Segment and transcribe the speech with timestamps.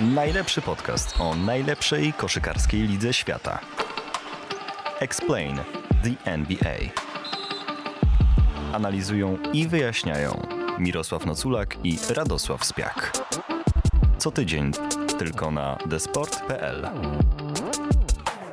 [0.00, 3.60] Najlepszy podcast o najlepszej koszykarskiej lidze świata.
[5.00, 5.56] Explain
[6.02, 6.76] the NBA.
[8.72, 10.46] Analizują i wyjaśniają
[10.78, 13.12] Mirosław Noculak i Radosław Spiak.
[14.18, 14.72] Co tydzień
[15.18, 16.88] tylko na desport.pl.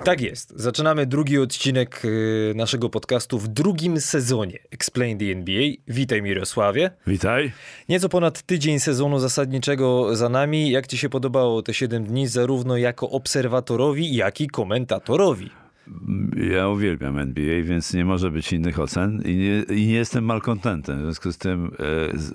[0.03, 0.53] Tak jest.
[0.55, 5.63] Zaczynamy drugi odcinek y, naszego podcastu w drugim sezonie Explain the NBA.
[5.87, 6.91] Witaj Mirosławie.
[7.07, 7.51] Witaj.
[7.89, 10.71] Nieco ponad tydzień sezonu zasadniczego za nami.
[10.71, 15.49] Jak ci się podobało te 7 dni, zarówno jako obserwatorowi, jak i komentatorowi?
[16.53, 20.99] Ja uwielbiam NBA, więc nie może być innych ocen i nie, i nie jestem malkontentem.
[20.99, 21.71] W związku z tym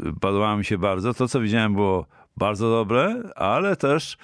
[0.04, 1.14] e, podobało mi się bardzo.
[1.14, 4.16] To, co widziałem, było bardzo dobre, ale też,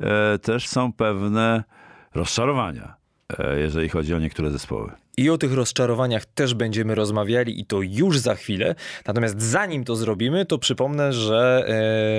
[0.00, 1.64] e, też są pewne
[2.14, 2.94] rozczarowania,
[3.38, 4.92] e, jeżeli chodzi o niektóre zespoły.
[5.16, 8.74] I o tych rozczarowaniach też będziemy rozmawiali i to już za chwilę.
[9.06, 11.64] Natomiast zanim to zrobimy, to przypomnę, że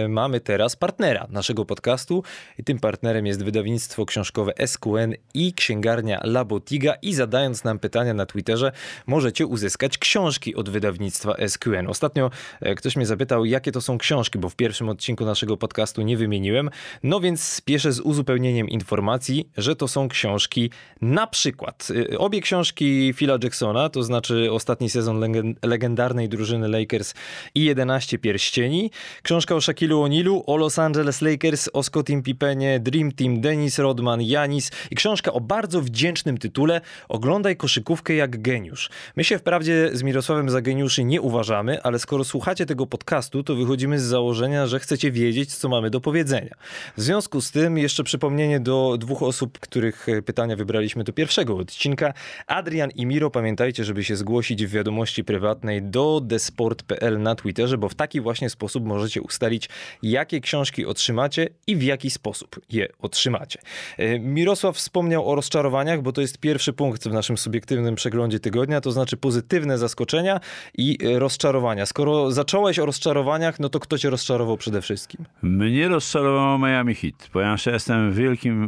[0.04, 2.24] e, mamy teraz partnera naszego podcastu.
[2.58, 6.94] I tym partnerem jest wydawnictwo książkowe SQN i księgarnia Labotiga.
[7.02, 8.72] I zadając nam pytania na Twitterze,
[9.08, 11.88] możecie uzyskać książki od wydawnictwa SQN.
[11.88, 16.02] Ostatnio e, ktoś mnie zapytał, jakie to są książki, bo w pierwszym odcinku naszego podcastu
[16.02, 16.70] nie wymieniłem.
[17.04, 20.70] No więc spieszę z uzupełnieniem informacji, że to są książki
[21.02, 21.88] na przykład.
[22.12, 25.22] E, obie książki książki Phila Jacksona, to znaczy ostatni sezon
[25.64, 27.14] legendarnej drużyny Lakers
[27.56, 28.92] i 11 pierścieni.
[29.24, 34.22] Książka o Shaquilu O'Nealu, o Los Angeles Lakers, o Scottie Pippenie, Dream Team, Dennis Rodman,
[34.22, 38.90] Janis i książka o bardzo wdzięcznym tytule Oglądaj koszykówkę jak geniusz.
[39.16, 43.56] My się wprawdzie z Mirosławem za geniuszy nie uważamy, ale skoro słuchacie tego podcastu, to
[43.56, 46.56] wychodzimy z założenia, że chcecie wiedzieć, co mamy do powiedzenia.
[46.98, 52.14] W związku z tym jeszcze przypomnienie do dwóch osób, których pytania wybraliśmy do pierwszego odcinka.
[52.48, 57.78] Adrian Adrian i Miro, pamiętajcie, żeby się zgłosić w wiadomości prywatnej do desport.pl na Twitterze,
[57.78, 59.70] bo w taki właśnie sposób możecie ustalić,
[60.04, 63.60] jakie książki otrzymacie i w jaki sposób je otrzymacie.
[63.98, 68.82] E, Mirosław wspomniał o rozczarowaniach, bo to jest pierwszy punkt w naszym subiektywnym przeglądzie tygodnia,
[68.82, 70.40] to znaczy pozytywne zaskoczenia
[70.78, 71.86] i e, rozczarowania.
[71.86, 75.26] Skoro zacząłeś o rozczarowaniach, no to kto cię rozczarował przede wszystkim?
[75.42, 78.68] Mnie rozczarowało Miami Heat, ponieważ ja jestem wielkim, e,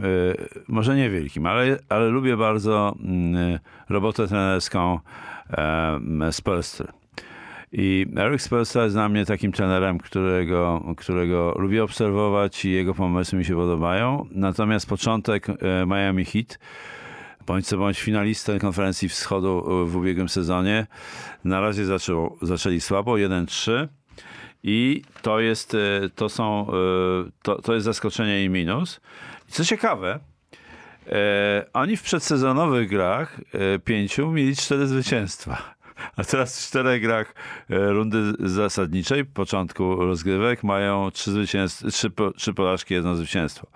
[0.68, 3.60] może nie wielkim, ale, ale lubię bardzo mm,
[3.98, 5.00] robotę trenerską
[6.32, 6.88] Spolstry.
[7.72, 13.40] I Eric Spolstra jest dla mnie takim trenerem, którego, którego lubię obserwować i jego pomysły
[13.40, 14.26] mi się podobają.
[14.32, 15.56] Natomiast początek e,
[15.86, 16.60] Miami Heat,
[17.48, 20.88] bądź co bądź finalistę konferencji wschodu w ubiegłym sezonie,
[21.44, 23.88] na razie zaczął, zaczęli słabo, 1-3.
[24.64, 26.74] I to jest, e, to są, e,
[27.42, 29.02] to, to jest zaskoczenie i minus.
[29.50, 30.37] I co ciekawe, E,
[31.74, 35.78] oni w przedsezonowych grach e, pięciu mieli cztery zwycięstwa.
[36.16, 37.36] A teraz w czterech grach
[37.70, 41.46] e, rundy zasadniczej, początku rozgrywek, mają trzy,
[41.92, 43.68] trzy, trzy porażki, jedno zwycięstwo.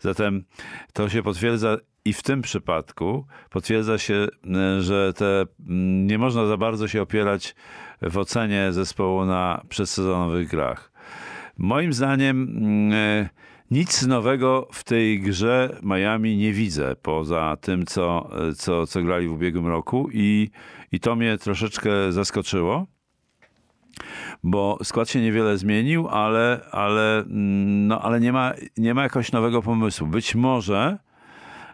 [0.00, 0.44] Zatem
[0.92, 4.26] to się potwierdza i w tym przypadku potwierdza się,
[4.80, 5.44] że te,
[6.06, 7.54] nie można za bardzo się opierać
[8.02, 10.92] w ocenie zespołu na przedsezonowych grach.
[11.58, 12.48] Moim zdaniem
[13.70, 19.32] nic nowego w tej grze Miami nie widzę, poza tym, co, co, co grali w
[19.32, 20.50] ubiegłym roku i,
[20.92, 22.86] i to mnie troszeczkę zaskoczyło
[24.42, 29.62] bo skład się niewiele zmienił, ale, ale, no, ale nie, ma, nie ma jakoś nowego
[29.62, 30.06] pomysłu.
[30.06, 30.98] Być może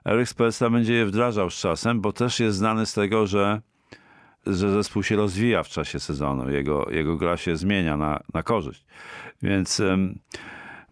[0.04, 3.60] Eric Spelsa będzie je wdrażał z czasem, bo też jest znany z tego, że,
[4.46, 6.50] że zespół się rozwija w czasie sezonu.
[6.50, 8.84] Jego, jego gra się zmienia na, na korzyść.
[9.42, 9.82] Więc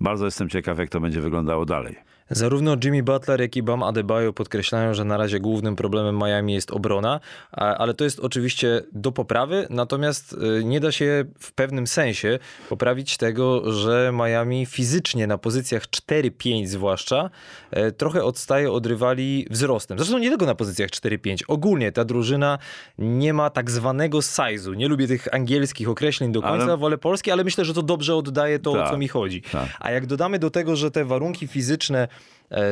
[0.03, 1.97] bardzo jestem ciekaw, jak to będzie wyglądało dalej.
[2.35, 6.71] Zarówno Jimmy Butler, jak i Bam Adebayo podkreślają, że na razie głównym problemem Miami jest
[6.71, 7.21] obrona,
[7.53, 12.39] ale to jest oczywiście do poprawy, natomiast y, nie da się w pewnym sensie
[12.69, 17.31] poprawić tego, że Miami fizycznie na pozycjach 4-5 zwłaszcza
[17.71, 19.99] e, trochę odstaje od rywali wzrostem.
[19.99, 21.43] Zresztą nie tylko na pozycjach 4-5.
[21.49, 22.59] Ogólnie ta drużyna
[22.99, 24.77] nie ma tak zwanego size'u.
[24.77, 26.77] Nie lubię tych angielskich określeń do końca, ale...
[26.77, 29.43] wolę polskie, ale myślę, że to dobrze oddaje to, tak, o co mi chodzi.
[29.43, 29.69] Tak.
[29.81, 32.09] A jak dodamy do tego, że te warunki fizyczne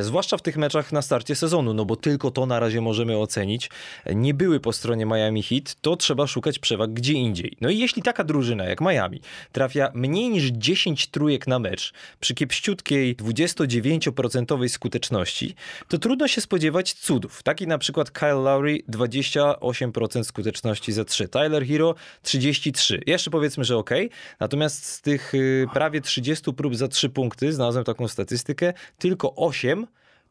[0.00, 3.71] zwłaszcza w tych meczach na starcie sezonu, no bo tylko to na razie możemy ocenić,
[4.15, 7.56] nie były po stronie Miami Heat, to trzeba szukać przewag gdzie indziej.
[7.61, 9.21] No i jeśli taka drużyna jak Miami
[9.53, 15.55] trafia mniej niż 10 trójek na mecz przy kiepściutkiej 29% skuteczności,
[15.88, 17.43] to trudno się spodziewać cudów.
[17.43, 23.00] Taki na przykład Kyle Lowry 28% skuteczności za 3, Tyler Hero 33.
[23.06, 23.91] Jeszcze powiedzmy, że ok,
[24.41, 29.69] natomiast z tych y, prawie 30 prób za 3 punkty, znalazłem taką statystykę, tylko 8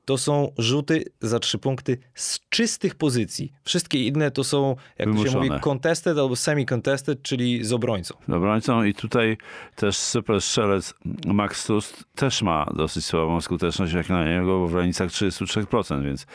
[0.10, 3.54] to są rzuty za trzy punkty z czystych pozycji.
[3.64, 5.48] Wszystkie inne to są, jak to się Wymuszone.
[5.48, 8.16] mówi, contested albo semi-contested, czyli z obrońcą.
[8.28, 9.38] z obrońcą i tutaj
[9.76, 10.94] też super strzelec
[11.26, 16.26] Max Tust też ma dosyć słabą skuteczność jak na niego, bo w granicach 33%, więc...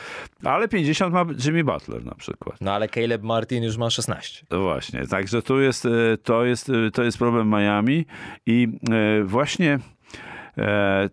[0.43, 2.61] Ale 50 ma Jimmy Butler na przykład.
[2.61, 4.45] No ale Caleb Martin już ma 16.
[4.51, 5.89] No właśnie, także tu jest, e,
[6.23, 8.05] to jest, e, to jest problem Miami
[8.45, 9.79] i e, właśnie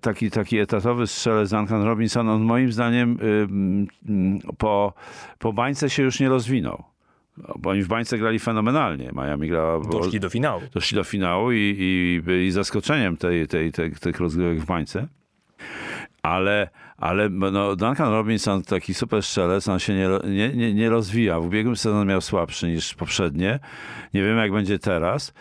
[0.01, 4.93] taki, taki etatowy strzelec Duncan Robinson, on moim zdaniem e, mm, mm, po,
[5.39, 6.85] po bańce się już nie rozwinął.
[7.59, 9.11] Bo oni w bańce grali fenomenalnie.
[9.13, 9.81] Miami grała...
[9.81, 10.63] Doszli do finału.
[10.75, 15.09] doszli do finału i, i byli zaskoczeniem tej, tej, tej, tych rozgrywek w bańce.
[16.23, 21.41] Ale, ale no, Duncan Robinson, taki super strzelec, on się nie, nie, nie, nie rozwija.
[21.41, 23.59] W ubiegłym sezonie miał słabszy niż poprzednie.
[24.15, 25.35] Nie wiem, jak będzie teraz,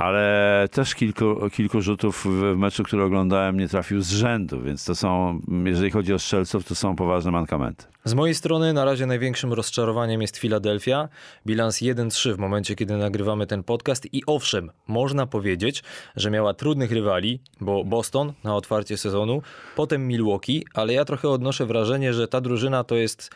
[0.00, 4.94] ale też kilku, kilku rzutów w meczu, który oglądałem, nie trafił z rzędu, więc to
[4.94, 7.84] są, jeżeli chodzi o strzelców, to są poważne mankamenty.
[8.04, 11.08] Z mojej strony na razie największym rozczarowaniem jest Filadelfia.
[11.46, 14.14] Bilans 1-3 w momencie, kiedy nagrywamy ten podcast.
[14.14, 15.82] I owszem, można powiedzieć,
[16.16, 19.42] że miała trudnych rywali, bo Boston na otwarcie sezonu,
[19.76, 23.30] potem Milwaukee, ale ja trochę odnoszę wrażenie, że ta drużyna to jest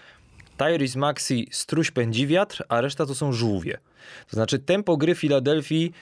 [0.56, 3.78] Tyrese Maxi, struś pędzi wiatr, a reszta to są żółwie.
[4.30, 5.92] To znaczy tempo gry Filadelfii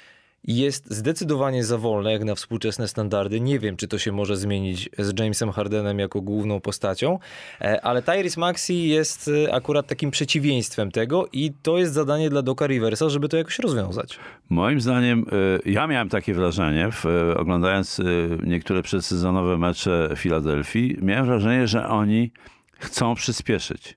[0.44, 3.40] jest zdecydowanie za wolne, jak na współczesne standardy.
[3.40, 7.18] Nie wiem, czy to się może zmienić z Jamesem Hardenem jako główną postacią,
[7.60, 12.42] e, ale Tyrese Maxi jest e, akurat takim przeciwieństwem tego i to jest zadanie dla
[12.42, 14.18] Doka Riversa, żeby to jakoś rozwiązać.
[14.48, 15.26] Moim zdaniem,
[15.64, 16.88] y, ja miałem takie wrażenie,
[17.36, 18.00] oglądając
[18.44, 22.32] niektóre przedsezonowe mecze Filadelfii, miałem wrażenie, że oni
[22.78, 23.96] chcą przyspieszyć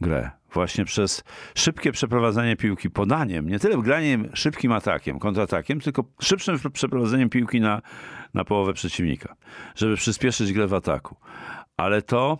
[0.00, 0.30] grę.
[0.54, 7.28] Właśnie przez szybkie przeprowadzenie piłki podaniem, nie tyle graniem szybkim atakiem, kontratakiem, tylko szybszym przeprowadzeniem
[7.28, 7.82] piłki na,
[8.34, 9.36] na połowę przeciwnika,
[9.74, 11.16] żeby przyspieszyć grę w ataku.
[11.76, 12.38] Ale to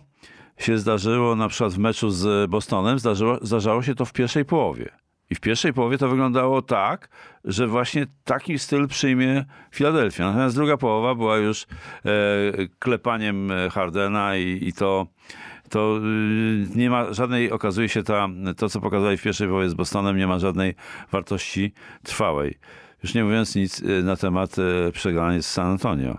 [0.57, 4.91] się zdarzyło na przykład w meczu z Bostonem, zdarzyło, zdarzało się to w pierwszej połowie.
[5.29, 7.09] I w pierwszej połowie to wyglądało tak,
[7.43, 10.25] że właśnie taki styl przyjmie Filadelfia.
[10.25, 11.67] Natomiast druga połowa była już e,
[12.79, 15.07] klepaniem Hardena i, i to,
[15.69, 18.27] to y, nie ma żadnej, okazuje się ta,
[18.57, 20.75] to co pokazali w pierwszej połowie z Bostonem, nie ma żadnej
[21.11, 21.73] wartości
[22.03, 22.57] trwałej.
[23.03, 26.17] Już nie mówiąc nic y, na temat y, przegranej z San Antonio.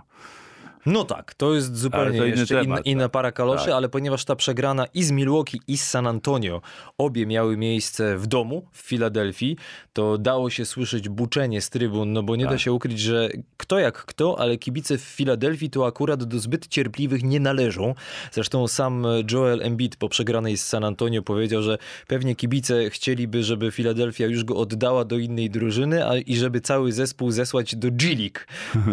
[0.85, 3.11] No tak, to jest zupełnie to jeszcze temat, inna, inna tak.
[3.11, 3.73] para kaloszy, Tak.
[3.73, 6.61] ale ponieważ ta przegrana i z Milwaukee, i z San Antonio
[6.97, 9.57] obie miały miejsce w domu w Filadelfii,
[9.93, 12.59] to dało się słyszeć buczenie z trybun, no bo nie da Tak.
[12.59, 17.23] się ukryć, że kto jak kto, ale kibice w Filadelfii to akurat do zbyt cierpliwych
[17.23, 17.95] nie należą.
[18.31, 21.77] Zresztą sam Joel Embiid po przegranej z San Antonio powiedział, że
[22.07, 26.91] pewnie kibice chcieliby, żeby Filadelfia już go oddała do innej drużyny a, i żeby cały
[26.91, 28.39] zespół zesłać do G-League.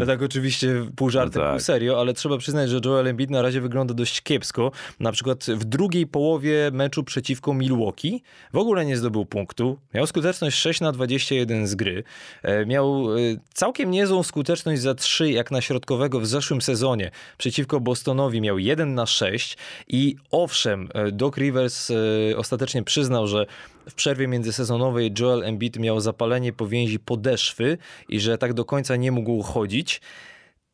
[0.00, 1.52] To tak oczywiście pół żartem, No tak.
[1.56, 4.72] pół serio, ale trzeba przyznać, że Joel Embiid na razie wygląda dość kiepsko.
[5.00, 9.78] Na przykład w drugiej połowie meczu przeciwko Milwaukee w ogóle nie zdobył punktu.
[9.94, 12.04] Miał skuteczność 6 na 21 z gry.
[12.42, 13.18] E, Miał e,
[13.54, 17.10] całkiem niezłą skuteczność za 3 jak na środkowego w zeszłym sezonie.
[17.38, 19.56] Przeciwko Bostonowi miał 1 na 6
[19.88, 21.92] i owszem, e, Doc Rivers
[22.36, 23.46] ostatecznie przyznał, że
[23.90, 29.12] w przerwie międzysezonowej Joel Embiid miał zapalenie powięzi podeszwy i że tak do końca nie
[29.12, 30.00] mógł chodzić.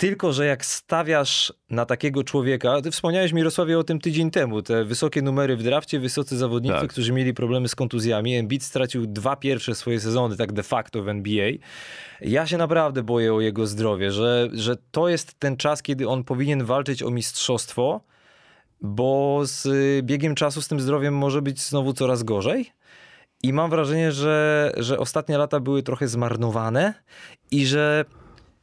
[0.01, 4.85] Tylko, że jak stawiasz na takiego człowieka, ty wspomniałeś Mirosławie o tym tydzień temu, te
[4.85, 6.91] wysokie numery w drafcie, wysocy zawodnicy, Tak.
[6.91, 8.37] którzy mieli problemy z kontuzjami.
[8.37, 11.51] Embiid stracił dwa pierwsze swoje sezony, tak de facto w NBA.
[12.21, 16.25] Ja się naprawdę boję o jego zdrowie, że, że to jest ten czas, kiedy on
[16.25, 18.01] powinien walczyć o mistrzostwo,
[18.81, 22.73] bo z y, biegiem czasu z tym zdrowiem może być znowu coraz gorzej.
[23.43, 26.95] I mam wrażenie, że, że ostatnie lata były trochę zmarnowane
[27.51, 28.05] i że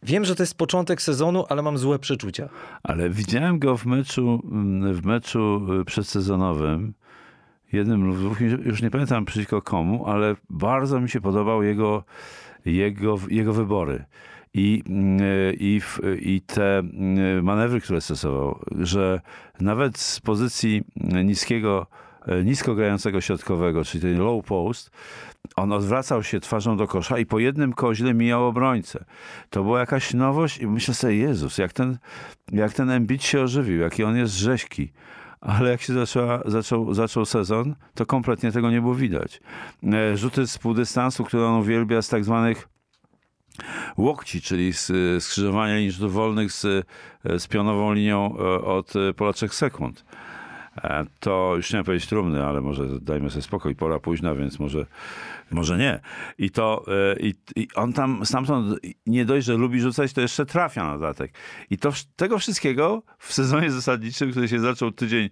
[0.05, 2.49] wiem, że to jest początek sezonu, ale mam złe przeczucia.
[2.83, 4.41] Ale widziałem go w meczu,
[4.93, 6.93] w meczu y, przedsezonowym,
[7.73, 12.03] jednym lub dwóch, już nie pamiętam przeciwko komu, ale bardzo mi się podobał jego,
[12.65, 14.05] jego, jego wybory.
[14.53, 15.19] I, mm,
[15.59, 15.81] i,
[16.19, 19.21] I te mm, manewry, które stosował, że
[19.59, 20.83] nawet z pozycji
[21.23, 21.87] niskiego,
[22.43, 24.91] nisko grającego środkowego, czyli ten low post,
[25.55, 29.05] on odwracał się twarzą do kosza i po jednym koźle mijał obrońcę.
[29.49, 31.97] To była jakaś nowość i myślę sobie, Jezus, jak ten,
[32.51, 34.91] jak ten Embiid się ożywił, jaki on jest rzeźki.
[35.41, 39.41] Ale jak się zaczęła, zaczął, zaczął sezon, to kompletnie tego nie było widać.
[39.93, 42.67] E, Rzuty z półdystansu, które on uwielbia z tak zwanych
[43.97, 44.73] łokci, czyli
[45.19, 46.65] skrzyżowania linii rzutów wolnych z,
[47.25, 50.05] e, z pionową linią e, od pola 3 sekund.
[50.77, 54.85] E, To już nie powiedzieć trumny, ale może dajmy sobie spokój, pora późna, więc może,
[55.51, 55.99] może nie.
[56.37, 60.45] I to e, i, i on tam stamtąd nie dość, że lubi rzucać, to jeszcze
[60.45, 61.33] trafia na dodatek.
[61.69, 65.29] I to, tego wszystkiego w sezonie zasadniczym, który się zaczął tydzień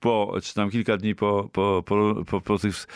[0.00, 2.86] po, czy tam kilka dni po, po, po, po, po tych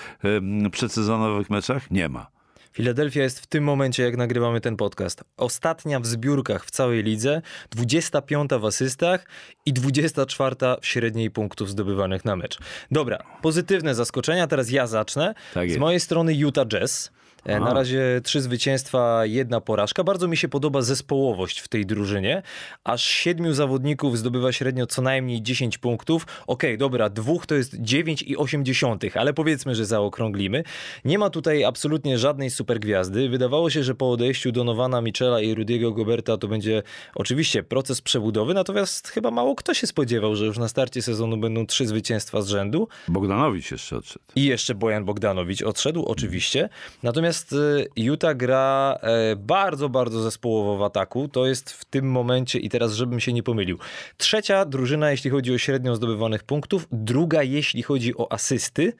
[0.70, 1.90] przedsezonowych meczach?
[1.90, 2.39] Nie ma.
[2.72, 7.42] Filadelfia jest w tym momencie, jak nagrywamy ten podcast, ostatnia w zbiórkach w całej lidze,
[7.70, 9.26] 25 w asystach
[9.66, 12.58] i 24 w średniej punktów zdobywanych na mecz.
[12.90, 15.34] Dobra, pozytywne zaskoczenia, teraz ja zacznę.
[15.54, 17.10] Tak Z mojej strony Utah Jazz.
[17.48, 17.60] E, A.
[17.60, 20.04] Na razie trzy zwycięstwa, jedna porażka.
[20.04, 22.42] Bardzo mi się podoba zespołowość w tej drużynie.
[22.84, 26.26] Aż siedmiu zawodników zdobywa średnio co najmniej 10 punktów.
[26.46, 30.62] Okej, dobra, dwóch to jest 9,8, ale powiedzmy, że zaokrąglimy.
[31.04, 33.28] Nie ma tutaj absolutnie żadnej supergwiazdy.
[33.28, 36.82] Wydawało się, że po odejściu Donowana Michela i Rudiego Goberta to będzie
[37.14, 41.66] oczywiście proces przebudowy, natomiast chyba mało kto się spodziewał, że już na starcie sezonu będą
[41.66, 42.88] trzy zwycięstwa z rzędu.
[43.08, 44.24] Bogdanowicz jeszcze odszedł.
[44.36, 46.68] I jeszcze Bojan Bogdanowicz odszedł, oczywiście.
[47.02, 51.28] Natomiast y, Utah gra e, bardzo, bardzo zespołowo w ataku.
[51.28, 53.78] To jest w tym momencie, i teraz, żebym się nie pomylił,
[54.16, 58.92] trzecia drużyna, jeśli chodzi o średnią zdobywanych punktów, druga, jeśli chodzi o asysty.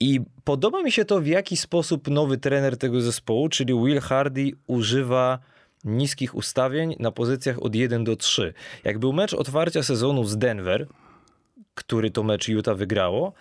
[0.00, 4.50] I podoba mi się to, w jaki sposób nowy trener tego zespołu, czyli Will Hardy,
[4.66, 5.38] używa
[5.84, 8.54] niskich ustawień na pozycjach od 1 do 3.
[8.84, 10.86] Jak był mecz otwarcia sezonu z Denver,
[11.74, 13.32] który to mecz Utah wygrało,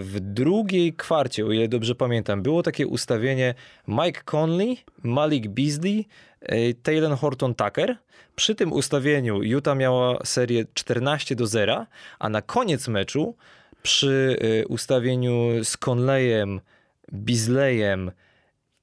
[0.00, 3.54] w drugiej kwarcie, o ile dobrze pamiętam, było takie ustawienie
[3.88, 6.08] Mike Conley, Malik Beasley,
[6.40, 7.96] e, Taylor Horton Tucker.
[8.36, 11.86] Przy tym ustawieniu Utah miała serię 14 do 0,
[12.18, 13.34] a na koniec meczu
[13.82, 16.60] przy e, ustawieniu z Conleyem,
[17.12, 18.10] Beasleyem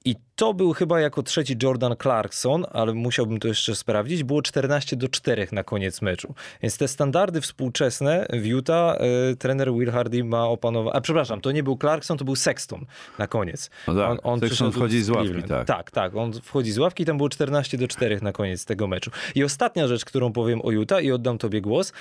[0.06, 4.24] i to był chyba jako trzeci Jordan Clarkson, ale musiałbym to jeszcze sprawdzić.
[4.24, 6.34] Było 14 do 4 na koniec meczu.
[6.62, 10.96] Więc te standardy współczesne w Utah e, trener Will Hardy ma opanować.
[10.96, 12.86] A przepraszam, to nie był Clarkson, to był Sexton
[13.18, 13.70] na koniec.
[13.88, 15.68] No tak, Sexton przyszedł wchodzi z ławki, tak.
[15.68, 18.88] Tak, tak, on wchodzi z ławki i tam było 14 do 4 na koniec tego
[18.88, 19.12] meczu.
[19.36, 21.94] I ostatnia rzecz, którą powiem o Utah i oddam tobie głos.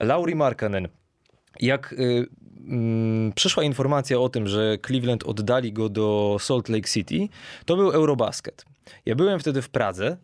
[0.00, 0.88] Lauri Markkanen.
[1.60, 2.26] Jak y,
[3.34, 7.28] przyszła informacja o tym, że Cleveland oddali go do Salt Lake City,
[7.64, 8.64] to był Eurobasket.
[9.06, 10.16] Ja byłem wtedy w Pradze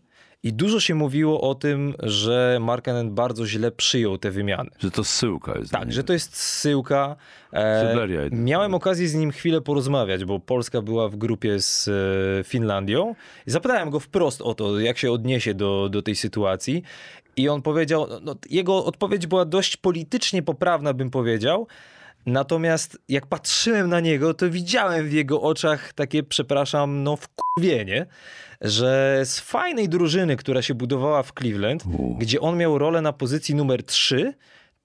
[0.42, 4.70] i dużo się mówiło o tym, że Markkanen bardzo źle przyjął te wymiany.
[4.78, 5.72] Że to zsyłka jest.
[5.72, 7.16] Tak, że to jest zsyłka.
[7.52, 13.14] E, miałem okazję z nim chwilę porozmawiać, bo Polska była w grupie z e, Finlandią.
[13.46, 16.82] I zapytałem go wprost o to, jak się odniesie do, do tej sytuacji.
[17.36, 21.66] I on powiedział, no, jego odpowiedź była dość politycznie poprawna, bym powiedział.
[22.26, 28.06] Natomiast jak patrzyłem na niego, to widziałem w jego oczach takie, przepraszam, no wkurwienie,
[28.60, 32.14] że z fajnej drużyny, która się budowała w Cleveland, U.
[32.18, 34.34] gdzie on miał rolę na pozycji numer 3,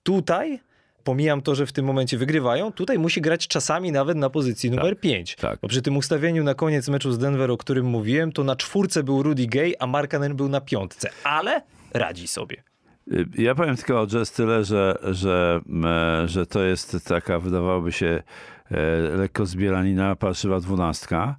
[0.03, 0.59] tutaj,
[1.03, 4.99] pomijam to, że w tym momencie wygrywają, tutaj musi grać czasami nawet na pozycji numer
[4.99, 5.35] 5.
[5.35, 5.59] tak.
[5.61, 9.03] Bo przy tym ustawieniu na koniec meczu z Denver, o którym mówiłem, to na czwórce
[9.03, 11.09] był Rudy Gay, a Markanen był na piątce.
[11.23, 11.61] Ale
[11.93, 12.63] radzi sobie.
[13.11, 17.91] Y, Ja powiem tylko o jazz tyle, że, że, e, że to jest taka, wydawałoby
[17.91, 18.23] się,
[18.71, 21.35] e, lekko zbieranina, parszywa dwunastka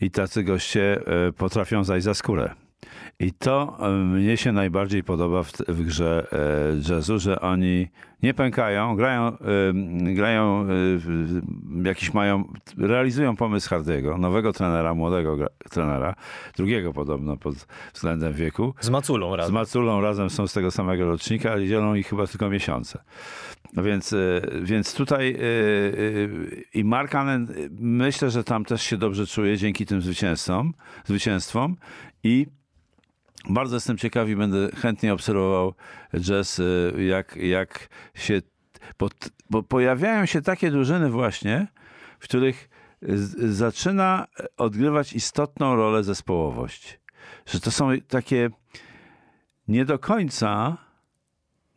[0.00, 2.61] i tacy goście e, potrafią zajść za skórę.
[3.22, 7.88] I to e, mnie się najbardziej podoba w, w grze e, jazzu, że oni
[8.22, 9.34] nie pękają, grają, e,
[10.14, 10.66] grają
[11.84, 12.44] jakiś mają,
[12.78, 16.14] realizują pomysł Hardego, nowego trenera, młodego gra, trenera,
[16.56, 18.74] drugiego podobno pod względem wieku.
[18.80, 19.54] Z Maculą Z razem.
[19.54, 23.02] Maculą razem są z tego samego rocznika, ale dzielą ich chyba tylko miesiące.
[23.72, 24.14] No Więc,
[24.62, 25.36] więc tutaj
[26.74, 27.48] i Markanen
[27.80, 30.74] myślę, że tam też się dobrze czuje dzięki tym zwycięstwom,
[31.04, 31.76] zwycięstwom
[32.24, 32.46] i
[33.48, 35.74] bardzo jestem ciekaw i będę chętnie obserwował
[36.20, 38.42] jazz, e, jak, jak się,
[38.98, 39.08] bo,
[39.50, 41.66] bo pojawiają się takie drużyny właśnie,
[42.20, 42.68] w których
[43.36, 47.00] zaczyna odgrywać istotną rolę zespołowość.
[47.46, 48.50] Że to są takie
[49.68, 50.76] nie do końca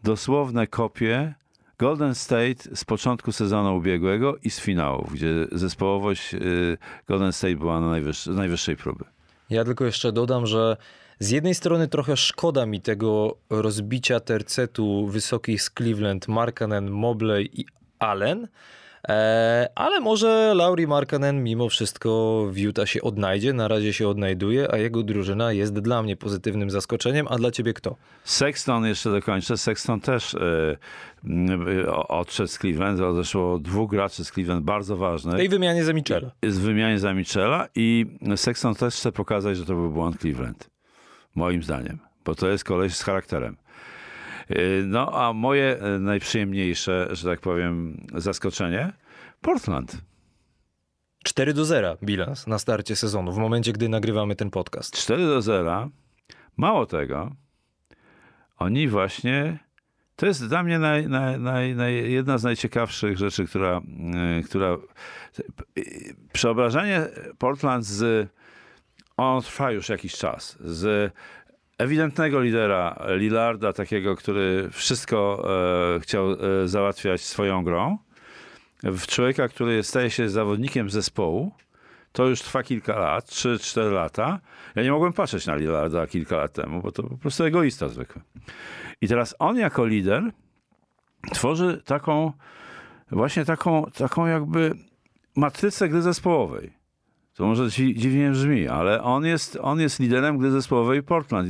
[0.04, 1.34] dosłowne kopie
[1.78, 7.80] Golden State z początku sezonu ubiegłego i z finałów, gdzie zespołowość y, Golden State była
[7.80, 7.88] na
[8.28, 9.06] najwyższej próby.
[9.50, 10.78] Ja tylko jeszcze dodam, że
[11.20, 17.66] z jednej strony trochę szkoda mi tego rozbicia tercetu wysokich z Cleveland, Markanen, Mobley i
[18.00, 18.48] Allen,
[19.08, 24.72] e, ale może Lauri Markanen mimo wszystko w Utah się odnajdzie, na razie się odnajduje,
[24.74, 27.96] a jego drużyna jest dla mnie pozytywnym zaskoczeniem, a dla ciebie kto?
[28.24, 29.58] Sexton jeszcze dokończę.
[29.58, 30.78] Sexton też y,
[31.28, 33.00] y, odszedł z Cleveland.
[33.02, 35.36] Odeszło dwóch graczy z Cleveland bardzo W ważnych.
[35.36, 36.32] tej wymianie za Michela.
[36.48, 38.06] z wymianie za Michela i
[38.36, 40.70] Sexton też chce pokazać, że to był błąd Cleveland.
[41.36, 42.00] Moim zdaniem.
[42.26, 43.58] Bo to jest koleś z charakterem.
[44.50, 48.94] Yy, No, a moje e, najprzyjemniejsze, że tak powiem, zaskoczenie
[49.42, 49.98] Portland.
[51.24, 54.98] 4 do 0 bilans na starcie sezonu, w momencie, gdy nagrywamy ten podcast.
[54.98, 55.90] 4 do 0.
[56.58, 57.32] Mało tego,
[58.58, 59.60] oni właśnie
[60.16, 63.82] To jest dla mnie naj, naj, naj, naj, jedna z najciekawszych rzeczy, która,
[64.40, 64.78] y, która
[65.78, 68.30] y, przeobrażenie Portland z
[69.18, 71.14] on trwa już jakiś czas, z
[71.78, 75.48] ewidentnego lidera Lillarda, takiego, który wszystko
[75.96, 77.98] e, chciał e, załatwiać swoją grą,
[78.84, 81.52] w człowieka, który staje się zawodnikiem zespołu,
[82.12, 84.40] to już trwa kilka lat, 3-4 lata.
[84.76, 88.22] Ja nie mogłem patrzeć na Lillarda kilka lat temu, bo to po prostu egoista zwykły.
[89.02, 90.32] I teraz on jako lider
[91.34, 92.32] tworzy taką,
[93.12, 94.72] właśnie taką, taką jakby
[95.36, 96.74] matrycę gry zespołowej.
[97.36, 101.50] To może dziwnie brzmi, ale on jest, on jest liderem gry zespołowej Portland.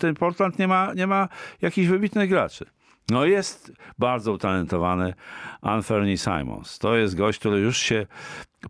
[0.00, 1.28] Ten Portland nie ma, nie ma
[1.62, 2.64] jakichś wybitnych graczy.
[3.10, 5.14] No jest bardzo utalentowany
[5.60, 6.78] Anthony Simons.
[6.78, 8.06] To jest gość, który już się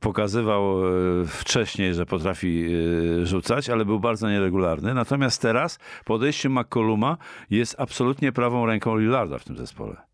[0.00, 0.90] pokazywał e,
[1.26, 2.66] wcześniej, że potrafi
[3.22, 4.94] e, rzucać, ale był bardzo nieregularny.
[4.94, 7.16] Natomiast teraz podejście McColluma
[7.50, 10.09] jest absolutnie prawą ręką Lillarda w tym zespole.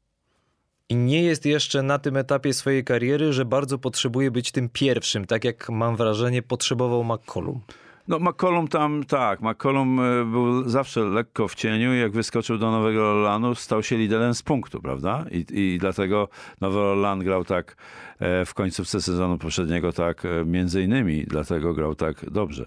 [0.89, 5.27] I nie jest jeszcze na tym etapie swojej kariery, że bardzo potrzebuje być tym pierwszym,
[5.27, 7.61] tak jak mam wrażenie potrzebował McCollum.
[8.09, 13.11] No McCollum tam, tak, McCollum e, był zawsze lekko w cieniu jak wyskoczył do Nowego
[13.11, 15.25] Orlanu, stał się liderem z punktu, prawda?
[15.31, 16.29] I, i dlatego
[16.61, 17.77] Nowy Orlan grał tak
[18.19, 22.67] e, w końcówce sezonu poprzedniego, tak e, między innymi dlatego grał tak dobrze.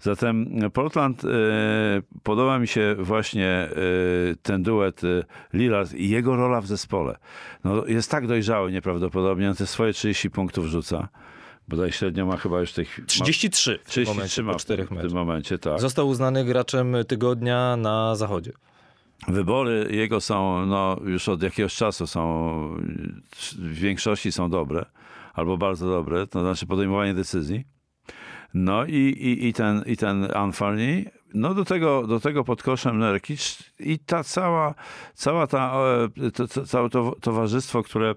[0.00, 1.22] Zatem Portland,
[2.22, 3.68] podoba mi się właśnie
[4.42, 5.00] ten duet
[5.54, 7.16] Lillard i jego rola w zespole.
[7.64, 11.08] No, jest tak dojrzały nieprawdopodobnie, on te swoje 30 punktów rzuca
[11.68, 13.00] bodaj średnio ma chyba już tych...
[13.06, 15.80] 33 w 33 momencie, ma po czterech w tym momencie, tak.
[15.80, 18.52] Został uznany graczem tygodnia na zachodzie.
[19.28, 22.50] Wybory jego są, no już od jakiegoś czasu są,
[23.58, 24.84] w większości są dobre,
[25.34, 27.64] albo bardzo dobre, to znaczy podejmowanie decyzji.
[28.54, 32.98] No i, i, i ten, i ten Anfani, no do tego, do tego pod koszem
[32.98, 34.74] Nerkic i ta cała,
[35.14, 35.74] cała ta,
[36.26, 38.14] e, to, to, całe to towarzystwo, które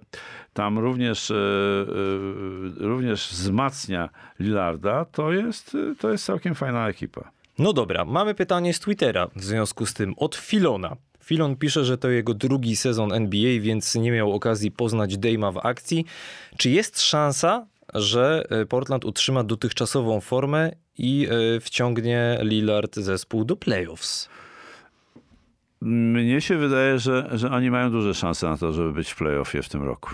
[0.53, 7.31] tam również, e, e, również wzmacnia Lillarda, to jest, to jest całkiem fajna ekipa.
[7.59, 10.95] No dobra, mamy pytanie z Twittera w związku z tym od Filona.
[11.23, 15.65] Filon pisze, że to jego drugi sezon NBA, więc nie miał okazji poznać Dejma w
[15.65, 16.05] akcji.
[16.57, 24.29] Czy jest szansa, że Portland utrzyma dotychczasową formę i e, wciągnie Lillard zespół do playoffs.
[25.81, 29.61] Mnie się wydaje, że, że oni mają duże szanse na to, żeby być w playoffie
[29.61, 30.09] w tym roku.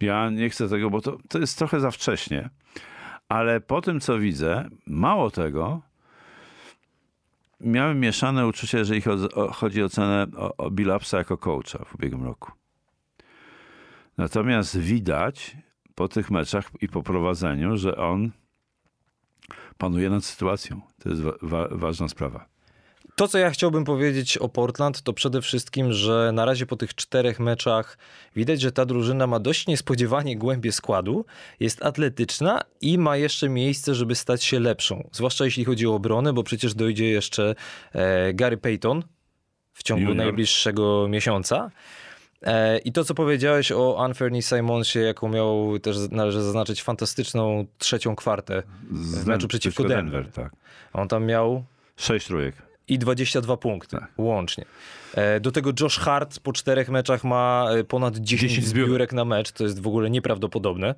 [0.00, 2.50] Ja nie chcę tego, bo to, to jest trochę za wcześnie.
[3.28, 5.82] Ale po tym, co widzę, mało tego,
[7.60, 9.02] miałem mieszane uczucie, jeżeli
[9.52, 12.52] chodzi o cenę o, o Billapsa jako coacha w ubiegłym roku.
[14.18, 15.56] Natomiast widać
[15.98, 18.30] po tych meczach i po prowadzeniu, że on
[19.78, 20.80] panuje nad sytuacją.
[21.02, 22.48] To jest wa ważna sprawa.
[23.16, 26.94] To, co ja chciałbym powiedzieć o Portland, to przede wszystkim, że na razie po tych
[26.94, 27.98] czterech meczach
[28.36, 31.24] widać, że ta drużyna ma dość niespodziewanie głębie składu,
[31.60, 35.08] jest atletyczna i ma jeszcze miejsce, żeby stać się lepszą.
[35.12, 37.54] Zwłaszcza jeśli chodzi o obronę, bo przecież dojdzie jeszcze
[37.92, 39.02] e, Gary Payton
[39.72, 40.16] w ciągu Junior.
[40.16, 41.70] najbliższego miesiąca.
[42.42, 48.16] E, I to, co powiedziałeś o Anthony Simonsie, jaką miał też należy zaznaczyć fantastyczną trzecią
[48.16, 50.04] kwartę w meczu przeciwko Denver.
[50.24, 50.32] Denver.
[50.32, 50.52] tak.
[50.92, 51.64] On tam miał...
[51.96, 52.54] Sześć trójek.
[52.88, 54.10] I 22 punkty tak.
[54.18, 54.64] łącznie.
[55.14, 59.24] E, do tego Josh Hart po czterech meczach ma e, ponad 10, 10 zbiórek na
[59.24, 60.94] mecz, to jest w ogóle nieprawdopodobne.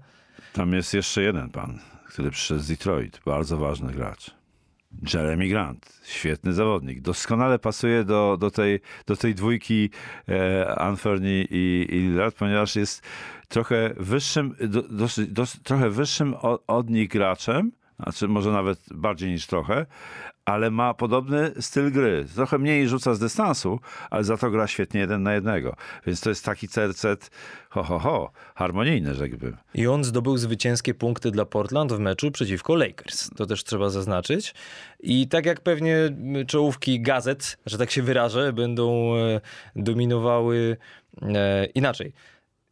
[0.52, 4.39] Tam jest jeszcze jeden pan, który przyszedł z Detroit, bardzo ważny gracz.
[5.14, 7.00] Jeremy Grant, świetny zawodnik.
[7.00, 9.90] Doskonale pasuje do, do, tej, do tej dwójki
[10.28, 13.02] e, Anthony i, i Lillard, ponieważ jest
[13.48, 14.54] trochę wyższym,
[15.28, 17.72] do, trochę wyższym od, od nich graczem,
[18.02, 19.86] znaczy może nawet bardziej niż trochę,
[20.44, 22.26] ale ma podobny styl gry.
[22.34, 25.76] Trochę mniej rzuca z dystansu, ale za to gra świetnie jeden na jednego.
[26.06, 27.30] Więc to jest taki cercet
[27.70, 29.56] ho, ho, ho, harmonijny, rzekłbym.
[29.74, 33.30] I on zdobył zwycięskie punkty dla Portland w meczu przeciwko Lakers.
[33.36, 34.54] To też trzeba zaznaczyć.
[35.00, 35.94] I tak jak pewnie
[36.46, 39.40] czołówki gazet, że tak się wyrażę, będą e,
[39.76, 40.76] dominowały
[41.22, 42.12] e, inaczej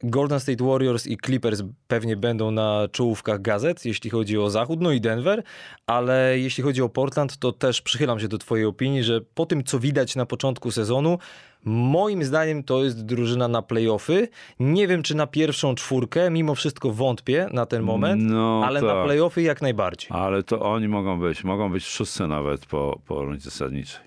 [0.02, 4.92] Golden State Warriors i Clippers pewnie będą na czołówkach gazet, jeśli chodzi o Zachód, no
[4.92, 5.42] i Denver,
[5.86, 9.64] ale jeśli chodzi o Portland, to też przychylam się do twojej opinii, że po tym,
[9.64, 11.18] co widać na początku sezonu,
[11.64, 14.28] moim zdaniem to jest drużyna na playoffy.
[14.60, 18.88] Nie wiem, czy na pierwszą czwórkę, mimo wszystko wątpię na ten moment, no, ale tak.
[18.88, 20.10] na playoffy jak najbardziej.
[20.12, 24.00] Ale to oni mogą być, mogą być w szóstce nawet po, po rundzie zasadniczej.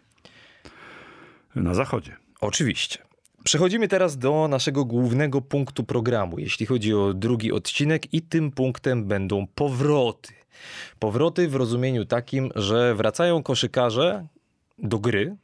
[1.56, 2.18] Na zachodzie.
[2.42, 3.11] Oczywiście.
[3.44, 9.06] Przechodzimy teraz do naszego głównego punktu programu, jeśli chodzi o drugi odcinek, i tym punktem
[9.06, 10.34] będą powroty.
[11.00, 14.28] Powroty w rozumieniu takim, że wracają koszykarze
[14.78, 15.36] do gry,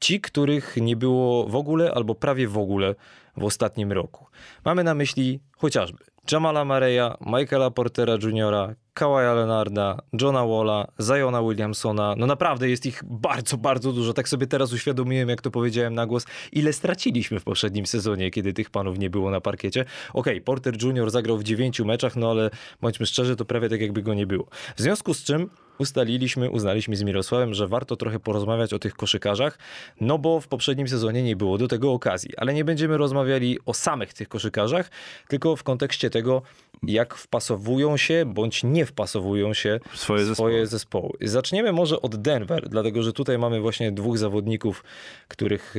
[0.00, 2.94] Ci, których nie było w ogóle albo prawie w ogóle
[3.36, 4.26] w ostatnim roku.
[4.64, 12.14] Mamy na myśli chociażby Jamala Mareya, Michaela Portera Jr., Kawaja Leonarda, Johna Walla, Ziona Williamsona.
[12.16, 14.12] No naprawdę jest ich bardzo, bardzo dużo.
[14.12, 18.52] Tak sobie teraz uświadomiłem, jak to powiedziałem na głos, ile straciliśmy w poprzednim sezonie, kiedy
[18.52, 19.80] tych panów nie było na parkiecie.
[19.80, 21.10] Okej, okay, Porter Jr.
[21.10, 24.46] zagrał w dziewięciu meczach, no ale bądźmy szczerzy, to prawie tak jakby go nie było.
[24.76, 29.58] W związku z czym ustaliliśmy, uznaliśmy z Mirosławem, że warto trochę porozmawiać o tych koszykarzach,
[30.00, 32.30] no bo w poprzednim sezonie nie było do tego okazji.
[32.36, 34.90] Ale nie będziemy rozmawiali o samych tych koszykarzach,
[35.28, 36.42] tylko w kontekście tego,
[36.82, 40.66] jak wpasowują się bądź nie wpasowują się w swoje, swoje zespoły.
[40.66, 41.12] zespoły.
[41.20, 44.84] Zaczniemy może od Denver, dlatego że tutaj mamy właśnie dwóch zawodników,
[45.28, 45.74] których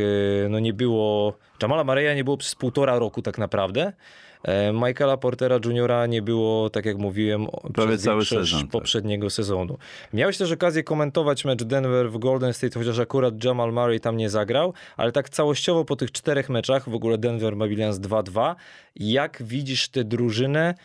[0.46, 1.38] e, no nie było.
[1.62, 3.94] Jamala Mareya nie było przez półtora roku tak naprawdę.
[4.46, 8.70] E, Michaela Portera Juniora nie było, tak jak mówiłem, Prawie przez cały sezon, tak.
[8.70, 9.34] poprzedniego tak.
[9.34, 9.78] sezonu.
[10.14, 14.30] Miałeś też okazję komentować mecz Denver w Golden State, chociaż akurat Jamal Murray tam nie
[14.30, 18.56] zagrał, ale tak całościowo po tych czterech meczach, w ogóle Denver ma bilans 2-2.
[18.96, 20.76] Jak widzisz tę drużynę,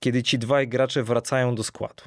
[0.00, 2.02] kiedy ci dwaj gracze wracają do składu?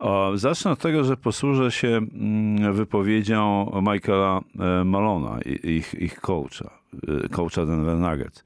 [0.00, 6.70] O, zacznę od tego, że posłużę się mm, wypowiedzią Michaela e, Malona, ich, ich coacha,
[7.24, 8.44] e, coacha Denver Nuggets.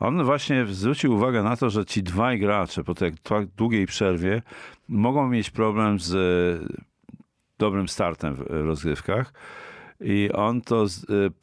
[0.00, 4.42] On właśnie zwrócił uwagę na to, że ci dwaj gracze po tej tak długiej przerwie
[4.88, 6.68] mogą mieć problem z e,
[7.58, 9.32] dobrym startem w rozgrywkach.
[10.00, 10.86] I on to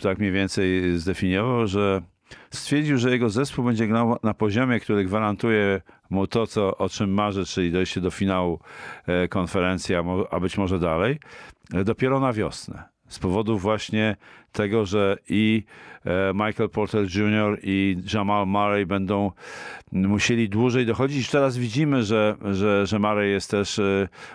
[0.01, 2.01] tak mniej więcej zdefiniował, że
[2.49, 5.81] stwierdził, że jego zespół będzie grał na poziomie, który gwarantuje
[6.27, 8.59] to, co, o czym marzy, czyli dojście do finału
[9.07, 9.95] e, konferencji,
[10.31, 11.19] a być może dalej,
[11.73, 12.83] e, dopiero na wiosnę.
[13.07, 14.15] Z powodu właśnie
[14.51, 15.63] tego, że i
[16.05, 17.59] e, Michael Porter Jr.
[17.63, 19.31] i Jamal Murray będą
[19.91, 21.29] musieli dłużej dochodzić.
[21.29, 23.81] Teraz widzimy, że, że, że Murray jest też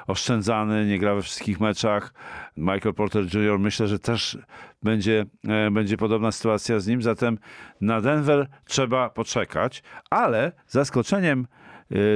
[0.07, 2.15] oszczędzany, nie gra we wszystkich meczach.
[2.57, 3.59] Michael Porter Jr.
[3.59, 4.39] myślę, że też
[4.83, 5.27] będzie,
[5.71, 7.03] będzie podobna sytuacja z nim.
[7.03, 7.39] Zatem
[7.81, 11.47] na Denver trzeba poczekać, ale zaskoczeniem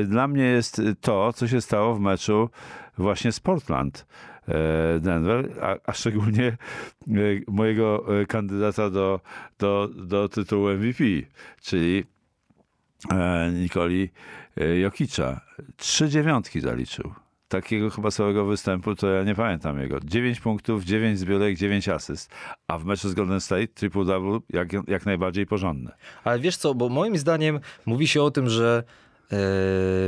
[0.07, 2.51] dla mnie jest to, co się stało w meczu
[2.99, 4.07] właśnie z Portland.
[4.49, 6.57] E, Denver, a, a, szczególnie
[7.09, 9.21] y, mojego y, kandydata do,
[9.59, 11.05] do, do tytułu MVP,
[11.63, 12.05] czyli
[13.11, 14.11] e, Nikoli
[14.83, 15.41] Jokicza.
[15.77, 17.13] Trzy dziewiątki zaliczył.
[17.49, 20.01] Takiego chyba całego występu to ja nie pamiętam jego.
[20.01, 22.31] Dziewięć punktów, dziewięć zbiórek, dziewięć asyst.
[22.69, 25.95] A w meczu z Golden State triple-double jak, jak najbardziej porządne.
[26.25, 28.85] Ale wiesz co, bo moim zdaniem mówi się o tym, że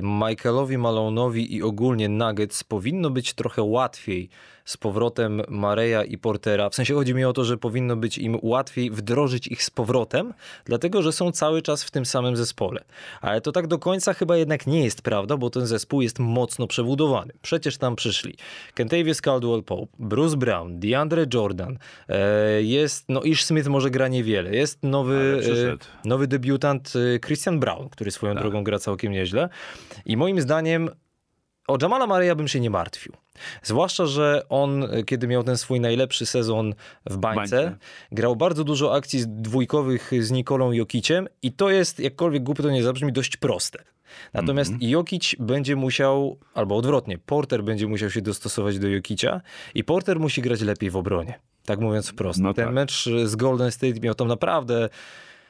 [0.02, 4.28] Michaelowi Malone'owi i ogólnie Nuggets powinno być trochę łatwiej
[4.66, 6.70] z powrotem Mareya i Portera.
[6.70, 10.34] W sensie chodzi mi o to, że powinno być im łatwiej wdrożyć ich z powrotem,
[10.64, 12.84] dlatego że są cały czas w tym samym zespole.
[13.20, 16.66] Ale to tak do końca chyba jednak nie jest prawda, bo ten zespół jest mocno
[16.66, 17.32] przebudowany.
[17.42, 18.36] Przecież tam przyszli
[18.74, 24.82] Kentavious Caldwell-Pope, Bruce Brown, DeAndre Jordan, e, jest, no Ish Smith może gra niewiele, jest
[24.82, 25.40] nowy,
[26.04, 26.92] e, nowy debiutant
[27.26, 28.42] Christian Brown, który swoją tak.
[28.42, 29.48] drogą gra całkiem nieźle.
[30.06, 30.90] I moim zdaniem
[31.68, 33.12] o Jamala Mareya bym się nie martwił.
[33.62, 36.74] Zwłaszcza, że on, kiedy miał ten swój najlepszy sezon
[37.06, 37.76] w bańce, bańce.
[38.12, 42.82] grał bardzo dużo akcji dwójkowych z Nikolą Jokiciem i to jest, jakkolwiek głupio to nie
[42.82, 43.84] zabrzmi, dość proste.
[44.34, 44.88] Natomiast mm -hmm.
[44.88, 49.40] Jokic będzie musiał, albo odwrotnie, Porter będzie musiał się dostosować do Jokicia
[49.74, 51.38] i Porter musi grać lepiej w obronie.
[51.64, 52.40] Tak mówiąc wprost.
[52.40, 52.74] No Ten tak.
[52.74, 54.88] mecz z Golden State miał tam naprawdę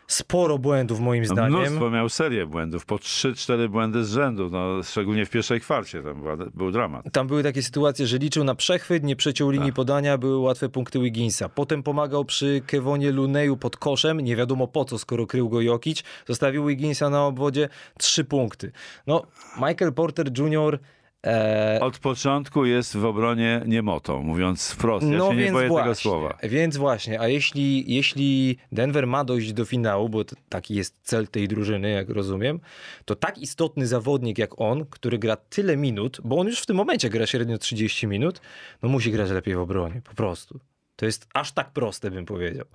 [0.07, 1.61] sporo błędów moim no, zdaniem.
[1.61, 6.21] Mnóstwo miał serię błędów, po 3-4 błędy z rzędu, no, szczególnie w pierwszej kwarcie, tam
[6.21, 7.13] była, był dramat.
[7.13, 9.77] Tam były takie sytuacje, że liczył na przechwyt, nie przeciął linii tak.
[9.77, 11.49] podania, były łatwe punkty Wigginsa.
[11.49, 16.03] Potem pomagał przy Kevonie Luneju pod koszem, nie wiadomo po co, skoro krył go Jokic,
[16.27, 18.73] zostawił Wigginsa na obwodzie, trzy punkty.
[19.07, 19.23] No,
[19.57, 20.79] Michael Porter Jr
[21.27, 21.79] E...
[21.81, 25.07] Od początku jest w obronie niemotą, mówiąc wprost.
[25.07, 26.39] Ja no się nie boję właśnie, tego słowa.
[26.43, 31.49] Więc właśnie, a jeśli, jeśli Denver ma dojść do finału, bo taki jest cel tej
[31.49, 32.61] drużyny, jak rozumiem,
[33.05, 36.77] to tak istotny zawodnik jak on, który gra tyle minut, bo on już w tym
[36.77, 38.41] momencie gra średnio 30 minut,
[38.83, 40.61] no musi grać lepiej w obronie, po prostu.
[40.97, 42.67] To jest aż tak proste, bym powiedział.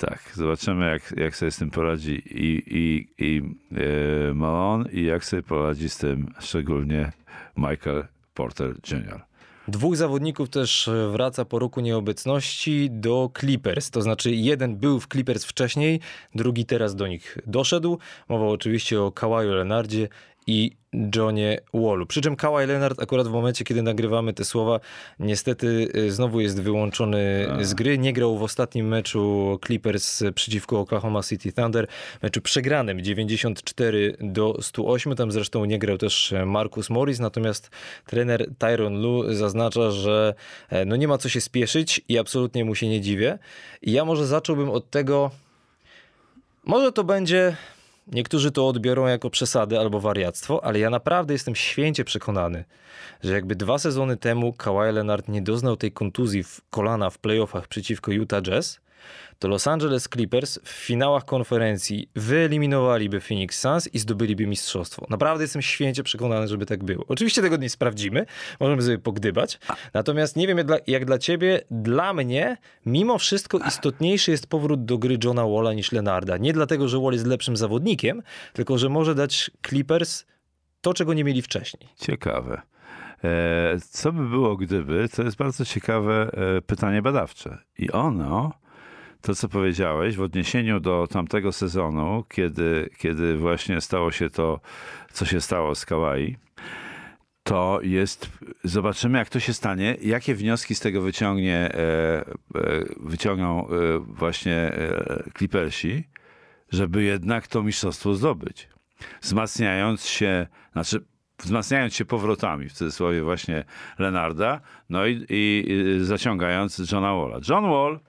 [0.00, 3.42] Tak, zobaczymy jak, jak sobie z tym poradzi i, i, i
[4.30, 7.12] e, Malone i jak sobie poradzi z tym szczególnie
[7.56, 9.20] Michael Porter Jr.
[9.68, 13.90] Dwóch zawodników też wraca po roku nieobecności do Clippers.
[13.90, 16.00] To znaczy, jeden był w Clippers wcześniej,
[16.34, 17.98] drugi teraz do nich doszedł.
[18.28, 20.08] Mowa oczywiście o Kawaju Leonardzie
[20.46, 20.76] i
[21.16, 22.06] Johnie Wallu.
[22.06, 24.80] Przy czym Kawhi Leonard akurat w momencie, kiedy nagrywamy te słowa,
[25.18, 27.64] niestety y, znowu jest wyłączony A.
[27.64, 27.98] z gry.
[27.98, 31.86] Nie grał w ostatnim meczu Clippers przeciwko Oklahoma City Thunder,
[32.22, 35.16] meczu przegranym 94 do 108.
[35.16, 37.70] Tam zresztą nie grał też Marcus Morris, natomiast
[38.06, 40.34] trener Tyron Lu zaznacza, że
[40.68, 43.38] e, no nie ma co się spieszyć i absolutnie mu się nie dziwię.
[43.82, 45.30] I ja może zacząłbym od tego,
[46.64, 47.56] może to będzie
[48.12, 52.64] Niektórzy to odbiorą jako przesady albo wariactwo, ale ja naprawdę jestem święcie przekonany,
[53.24, 57.68] że jakby dwa sezony temu Kawhi Leonard nie doznał tej kontuzji w kolana w playoffach
[57.68, 58.80] przeciwko Utah Jazz,
[59.38, 65.06] to Los Angeles Clippers w finałach konferencji wyeliminowaliby Phoenix Suns i zdobyliby mistrzostwo.
[65.10, 67.04] Naprawdę jestem święcie przekonany, żeby tak było.
[67.08, 68.26] Oczywiście tego nie sprawdzimy,
[68.60, 69.58] możemy sobie pogdybać.
[69.94, 74.84] Natomiast nie wiem jak dla, jak dla ciebie, dla mnie mimo wszystko istotniejszy jest powrót
[74.84, 76.36] do gry Johna Walla niż Lenarda.
[76.36, 80.24] Nie dlatego, że Wall jest lepszym zawodnikiem, tylko że może dać Clippers
[80.80, 81.88] to, czego nie mieli wcześniej.
[81.96, 82.62] Ciekawe.
[83.24, 85.08] E, co by było gdyby?
[85.16, 87.58] To jest bardzo ciekawe e, pytanie badawcze.
[87.78, 88.52] I ono,
[89.22, 94.60] to co powiedziałeś w odniesieniu do tamtego sezonu, kiedy, kiedy właśnie stało się to,
[95.12, 96.36] co się stało z Kawai,
[97.42, 98.30] to jest,
[98.64, 102.24] zobaczymy jak to się stanie, jakie wnioski z tego wyciągnie, e, e,
[103.00, 104.72] wyciągną e, właśnie
[105.38, 106.08] Clippersi,
[106.72, 108.68] żeby jednak to mistrzostwo zdobyć.
[109.20, 111.04] Wzmacniając się, znaczy
[111.38, 113.64] wzmacniając się powrotami, w cudzysłowie właśnie
[113.98, 115.64] Lenarda, no i, i
[116.00, 117.40] zaciągając Johna Walla.
[117.48, 118.00] John Wall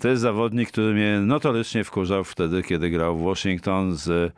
[0.00, 4.32] to jest zawodnik, który mnie notorycznie wkurzał wtedy, kiedy grał w Washington z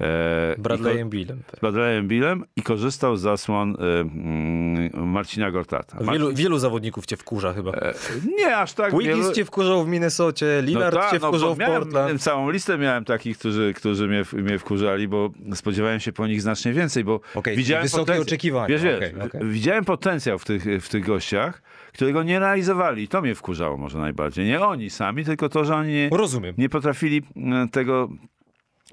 [0.00, 1.42] e, Bradleyem Billem.
[1.56, 5.98] z Bradleyem Billem i korzystał z zasłon e, mm, Marcina Gortata.
[6.12, 7.72] Wielu, wielu zawodników cię wkurza chyba.
[7.72, 7.94] e,
[8.38, 11.54] nie aż tak Wiggins wielu- cię wkurzał w Minnesocie, Lillard tak, cię no, wkurzał bo
[11.54, 12.22] w miałem, Portland.
[12.22, 16.72] Całą listę miałem takich, którzy, którzy mnie, mnie wkurzali, bo spodziewałem się po nich znacznie
[16.72, 17.86] więcej, bo Okej, widziałem
[18.20, 18.78] oczekiwania.
[18.78, 18.82] Wiesz,
[19.26, 19.40] okej.
[19.50, 21.62] widziałem potencjał w tych, w tych gościach,
[21.98, 23.02] którego nie realizowali.
[23.02, 24.46] I to mnie wkurzało może najbardziej.
[24.46, 26.54] Nie oni sami, tylko to, że oni nie, Rozumiem.
[26.58, 28.08] nie potrafili e, tego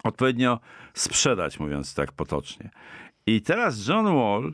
[0.03, 0.59] odpowiednio
[0.93, 2.69] sprzedać, mówiąc tak potocznie.
[3.27, 4.53] I teraz John Wall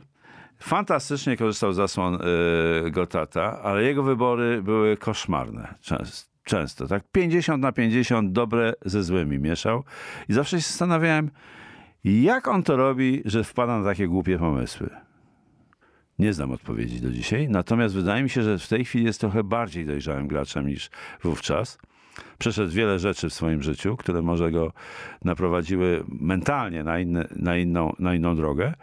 [0.58, 5.74] fantastycznie korzystał z zasłon y, Gotata, ale jego wybory były koszmarne.
[5.80, 9.84] Często, często, tak 50 na 50 dobre ze złymi mieszał
[10.28, 11.30] i zawsze się zastanawiałem,
[12.04, 14.90] jak on to robi, że wpada na takie głupie pomysły.
[16.22, 19.44] Nie znam odpowiedzi do dzisiaj, natomiast wydaje mi się, że w tej chwili jest trochę
[19.44, 20.90] bardziej dojrzałym graczem niż
[21.22, 21.78] wówczas.
[22.38, 24.72] Przeszedł wiele rzeczy w swoim życiu, które może go
[25.24, 28.74] naprowadziły mentalnie na, inny, na, inną, na inną drogę.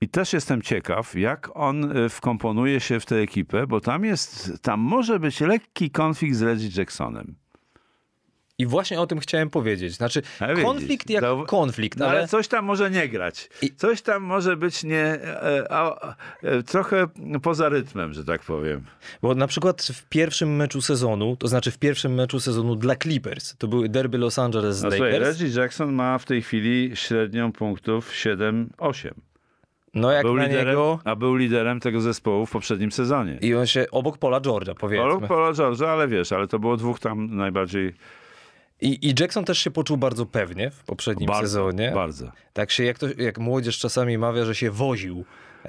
[0.00, 4.62] I też jestem ciekaw, jak on y, wkomponuje się w tę ekipę, bo tam jest,
[4.62, 7.34] tam może być lekki konflikt z Reggie Jacksonem.
[8.60, 9.92] I właśnie o tym chciałem powiedzieć.
[9.94, 12.18] Znaczy, widzisz, konflikt jak zau- konflikt, No, ale...
[12.18, 13.48] ale coś tam może nie grać.
[13.62, 17.06] I- Coś tam może być nie, e, a, e, trochę
[17.42, 18.84] poza rytmem, że tak powiem.
[19.22, 23.56] Bo na przykład w pierwszym meczu sezonu, to znaczy w pierwszym meczu sezonu dla Clippers,
[23.56, 25.40] to były derby Los Angeles z No, słuchaj, Lakers.
[25.40, 29.10] Reggie Jackson ma w tej chwili średnią punktów 7-8.
[29.94, 30.98] No jak Był na liderem, niego...
[31.04, 33.38] A był liderem tego zespołu w poprzednim sezonie.
[33.40, 35.08] I on się obok Pola George'a, powiedzmy.
[35.08, 37.94] Paul Paula George'a, ale wiesz, ale to było dwóch tam najbardziej
[38.80, 41.92] I, I Jackson też się poczuł bardzo pewnie w poprzednim bardzo, sezonie.
[41.94, 42.32] bardzo.
[42.52, 45.24] Tak się, jak, to, jak młodzież czasami mawia, że się woził.
[45.64, 45.68] E,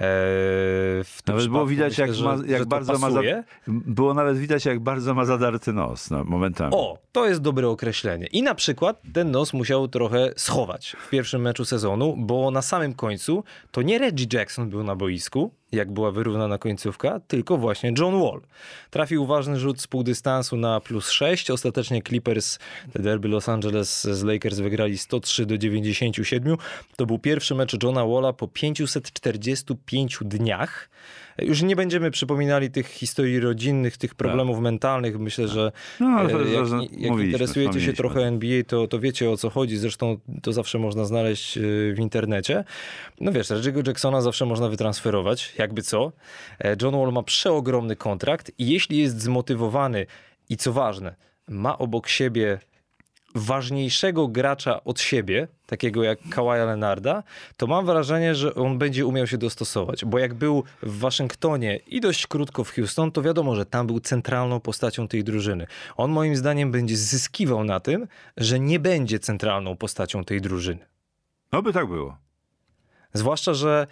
[1.04, 3.22] w tym Nawet było widać, myślę, jak, że, ma, jak bardzo ma za,
[3.68, 6.72] było nawet widać, jak bardzo ma zadarty nos no, momentami.
[6.76, 8.28] O, to jest dobre określenie.
[8.28, 12.94] I na przykład ten nos musiał trochę schować w pierwszym meczu sezonu, bo na samym
[12.94, 18.22] końcu to nie Reggie Jackson był na boisku, jak była wyrównana końcówka, tylko właśnie John
[18.22, 18.42] Wall.
[18.90, 21.52] Trafił ważny rzut z półdystansu na plus 6.
[21.52, 22.60] Ostatecznie Clippers,
[22.94, 26.58] te derby Los Angeles z Lakers wygrali 103 do 97.
[26.96, 30.90] To był pierwszy mecz Johna Walla po 545 dniach.
[31.42, 35.20] Już nie będziemy przypominali tych historii rodzinnych, tych problemów mentalnych.
[35.20, 38.88] Myślę, że No, ale to- e, jak, to- jak mówiliśmy, interesujecie się trochę NBA, to,
[38.88, 39.78] to wiecie o co chodzi.
[39.78, 41.62] Zresztą to zawsze można znaleźć e,
[41.94, 42.64] w internecie.
[43.22, 46.12] No wiesz, Reggie'ego Jacksona zawsze można wytransferować, jakby co.
[46.60, 50.06] E, John Wall ma przeogromny kontrakt i jeśli jest zmotywowany
[50.50, 51.16] i co ważne,
[51.48, 52.60] ma obok siebie
[53.36, 57.24] ważniejszego gracza od siebie, takiego jak Kawhi Leonarda,
[57.58, 60.06] to mam wrażenie, że on będzie umiał się dostosować.
[60.06, 64.00] Bo jak był w Waszyngtonie i dość krótko w Houston, to wiadomo, że tam był
[64.00, 65.68] centralną postacią tej drużyny.
[65.98, 70.86] On moim zdaniem będzie zyskiwał na tym, że nie będzie centralną postacią tej drużyny.
[71.52, 72.18] No by tak było.
[73.14, 73.88] Zwłaszcza, że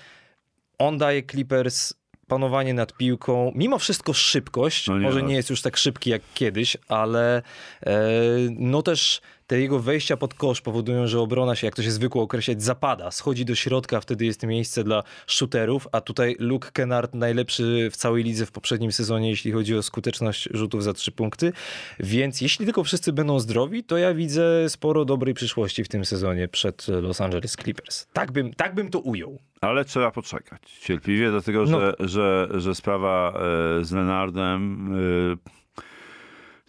[0.79, 1.93] on daje Clippers
[2.27, 6.21] panowanie nad piłką, mimo wszystko szybkość, No nie, może nie jest już tak szybki jak
[6.33, 7.41] kiedyś, ale
[7.85, 8.01] e,
[8.49, 12.23] no też te jego wejścia pod kosz powodują, że obrona się, jak to się zwykło
[12.23, 17.89] określać, zapada, schodzi do środka, wtedy jest miejsce dla shooterów, a tutaj Luke Kennard najlepszy
[17.91, 21.53] w całej lidze w poprzednim sezonie, jeśli chodzi o skuteczność rzutów za trzy punkty,
[21.99, 26.47] więc jeśli tylko wszyscy będą zdrowi, to ja widzę sporo dobrej przyszłości w tym sezonie
[26.47, 28.07] przed Los Angeles Clippers.
[28.13, 29.39] Tak bym, tak bym to ujął.
[29.61, 31.79] Ale trzeba poczekać cierpliwie, dlatego No.
[31.79, 33.33] że, że, że sprawa
[33.79, 34.89] e, z Lenardem
[35.33, 35.57] e,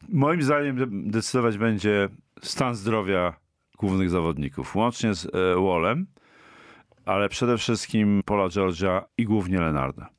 [0.09, 2.09] moim zdaniem de- decydować będzie
[2.43, 3.37] stan zdrowia
[3.79, 5.31] głównych zawodników, łącznie z e,
[5.63, 6.07] Wallem,
[7.05, 10.18] ale przede wszystkim Paula Georgia i głównie Lenarda.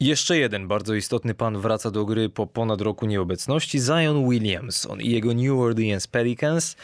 [0.00, 3.78] Jeszcze jeden bardzo istotny pan wraca do gry po ponad roku nieobecności.
[3.78, 6.76] Zion Williamson i jego New Orleans Pelicans.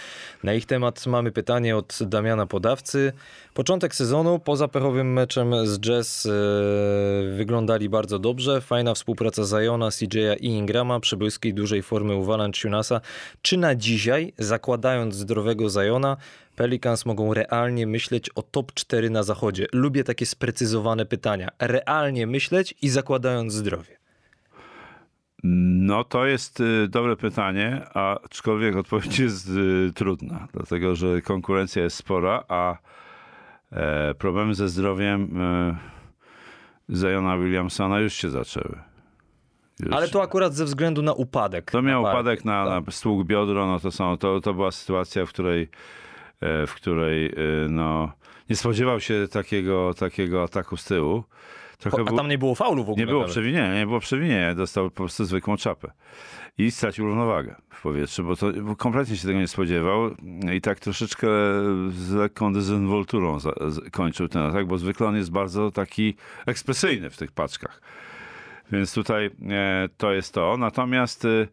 [0.42, 3.12] Na ich temat mamy pytanie od Damiana Podawcy.
[3.54, 6.30] Początek sezonu poza pechowym meczem z Jazz e,
[7.36, 8.60] wyglądali bardzo dobrze.
[8.60, 13.00] Fajna współpraca Ziona, CJ'a i Ingrama przy bliskiej dużej formy u Valanciunasa.
[13.42, 16.16] Czy na dzisiaj, zakładając zdrowego Ziona,
[16.56, 19.66] Pelicans mogą realnie myśleć o top 4 na zachodzie?
[19.72, 21.48] Lubię takie sprecyzowane pytania.
[21.58, 24.02] Realnie myśleć i zakładając zdrowie.
[25.44, 31.96] No to jest y, dobre pytanie, aczkolwiek odpowiedź jest y, trudna, dlatego że konkurencja jest
[31.96, 32.76] spora, a
[33.72, 35.76] e, problemy ze zdrowiem e,
[36.88, 38.78] Zajona Williamsona już się zaczęły.
[39.80, 39.92] Już.
[39.92, 41.70] Ale to akurat ze względu na upadek.
[41.70, 45.28] To miał upadek na, na stół biodro, no to, są, to, to była sytuacja, w
[45.28, 45.68] której,
[46.66, 47.32] w której e,
[47.68, 48.12] no,
[48.50, 51.24] nie spodziewał się takiego, takiego ataku z tyłu.
[51.78, 53.06] Trochę A tam nie było faulu w ogóle.
[53.06, 54.54] nie było przewinienia, nie było przewinienia.
[54.54, 55.92] Dostał po prostu zwykłą czapę.
[56.58, 60.10] I stracił równowagę w powietrzu, bo to bo kompletnie się tego nie spodziewał.
[60.54, 61.26] I tak troszeczkę
[61.90, 66.14] z lekką dezynwolturą za, z, kończył ten atak, bo zwykle on jest bardzo taki
[66.46, 67.80] ekspresyjny w tych paczkach.
[68.72, 70.56] Więc tutaj e, to jest to.
[70.56, 71.46] Natomiast, e,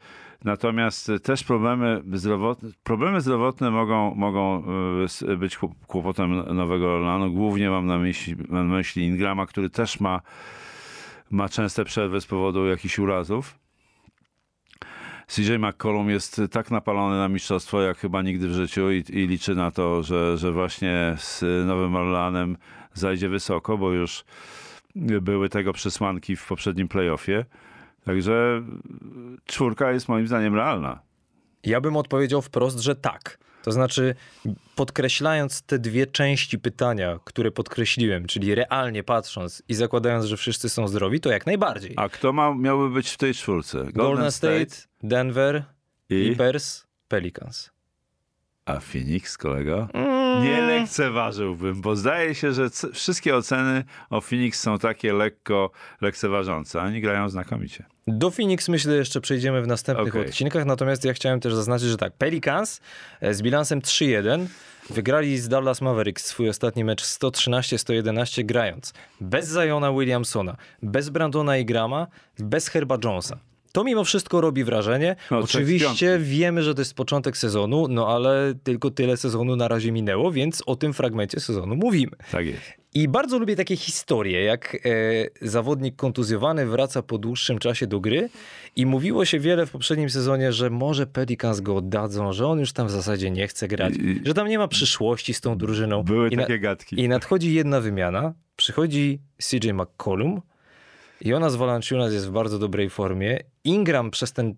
[0.43, 4.63] natomiast też problemy zdrowotne, problemy zdrowotne mogą, mogą
[5.27, 7.31] e, być kłop- kłopotem Nowego Orlanu.
[7.31, 10.21] Głównie mam na myśli, mam na myśli Ingrama, który też ma
[11.31, 13.59] ma częste przerwy z powodu jakichś urazów.
[15.27, 19.55] CJ McCollum jest tak napalony na mistrzostwo jak chyba nigdy w życiu i, i liczy
[19.55, 22.57] na to, że, że właśnie z Nowym Orleanem
[22.93, 24.25] zajdzie wysoko, bo już
[24.95, 27.45] były tego przesłanki w poprzednim playoffie.
[28.05, 28.61] Także
[29.45, 30.99] czwórka jest moim zdaniem realna.
[31.63, 33.37] Ja bym odpowiedział wprost, że tak.
[33.63, 34.15] To znaczy,
[34.75, 40.87] podkreślając te dwie części pytania, które podkreśliłem, czyli realnie patrząc i zakładając, że wszyscy są
[40.87, 41.93] zdrowi, to jak najbardziej.
[41.95, 43.85] A kto ma, miałby być w tej czwórce?
[43.93, 45.63] Golden, State, Denver,
[46.09, 46.25] i...
[46.25, 47.71] Clippers, Pelicans.
[48.65, 49.87] A Phoenix, kolego?
[49.93, 50.18] Mm.
[50.41, 56.81] Nie lekceważyłbym, bo zdaje się, że wszystkie oceny o Phoenix są takie lekko lekceważące.
[56.81, 57.85] Oni grają znakomicie.
[58.07, 60.27] Do Phoenix myślę jeszcze przejdziemy w następnych Okej.
[60.27, 62.81] odcinkach, natomiast ja chciałem też zaznaczyć, że tak, Pelicans
[63.21, 64.45] e, z bilansem 3-1
[64.89, 72.07] wygrali z Dallas Mavericks swój ostatni mecz 113-111 grając bez Ziona Williamsona, bez Brandona Ingrama,
[72.39, 73.39] bez Herba Jonesa.
[73.71, 75.15] To mimo wszystko robi wrażenie.
[75.31, 79.91] No, Oczywiście wiemy, że to jest początek sezonu, no ale tylko tyle sezonu na razie
[79.91, 82.11] minęło, więc o tym fragmencie sezonu mówimy.
[82.31, 82.61] Tak jest.
[82.93, 84.79] I bardzo lubię takie historie, jak e,
[85.47, 88.29] zawodnik kontuzjowany wraca po dłuższym czasie do gry
[88.75, 92.73] i mówiło się wiele w poprzednim sezonie, że może Pelicans go oddadzą, że on już
[92.73, 96.03] tam w zasadzie nie chce grać, I- że tam nie ma przyszłości z tą drużyną.
[96.03, 96.99] Były I na- takie gadki.
[96.99, 100.41] I nadchodzi jedna wymiana, przychodzi CJ McCollum
[101.21, 103.39] i ona z Valanciunas jest w bardzo dobrej formie.
[103.63, 104.55] Ingram przez ten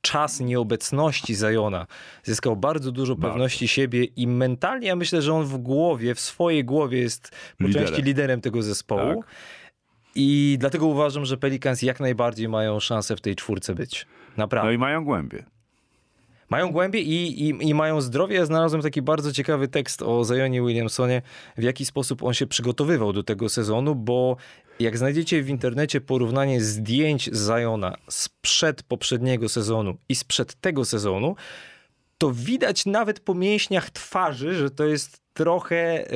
[0.00, 1.86] czas nieobecności Zajona
[2.22, 3.32] zyskał bardzo dużo Bardzo.
[3.32, 7.66] pewności siebie i mentalnie ja myślę, że on w głowie, w swojej głowie jest po
[7.66, 7.88] Liderem.
[7.88, 9.22] części liderem tego zespołu.
[9.22, 9.30] Tak.
[10.14, 14.06] I dlatego uważam, że Pelicans jak najbardziej mają szansę w tej czwórce być.
[14.36, 14.68] Naprawdę.
[14.68, 15.44] No i mają głębie.
[16.54, 18.46] Mają głębie i, i, i mają zdrowie.
[18.46, 21.22] Znalazłem taki bardzo ciekawy tekst o Zionie Williamsonie,
[21.56, 24.36] w jaki sposób on się przygotowywał do tego sezonu, bo
[24.80, 31.36] jak znajdziecie w internecie porównanie zdjęć Ziona sprzed poprzedniego sezonu i sprzed tego sezonu,
[32.18, 36.06] to widać nawet po mięśniach twarzy, że to jest trochę e,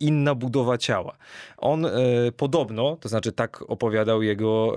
[0.00, 1.16] inna budowa ciała.
[1.56, 1.90] On e,
[2.36, 4.74] podobno, to znaczy tak opowiadał jego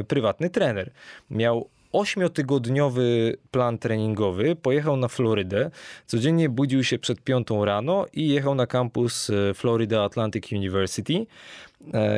[0.00, 0.90] e, prywatny trener,
[1.30, 5.70] miał ośmiotygodniowy plan treningowy, pojechał na Florydę,
[6.06, 11.26] codziennie budził się przed piątą rano i jechał na kampus e, Florida Atlantic University,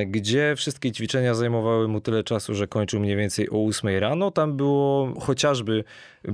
[0.07, 4.31] gdzie wszystkie ćwiczenia zajmowały mu tyle czasu, że kończył mniej więcej o 8 rano.
[4.31, 5.85] Tam było chociażby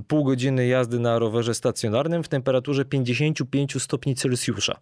[0.09, 4.81] pół godziny jazdy na rowerze stacjonarnym w temperaturze 55 stopni Celsjusza.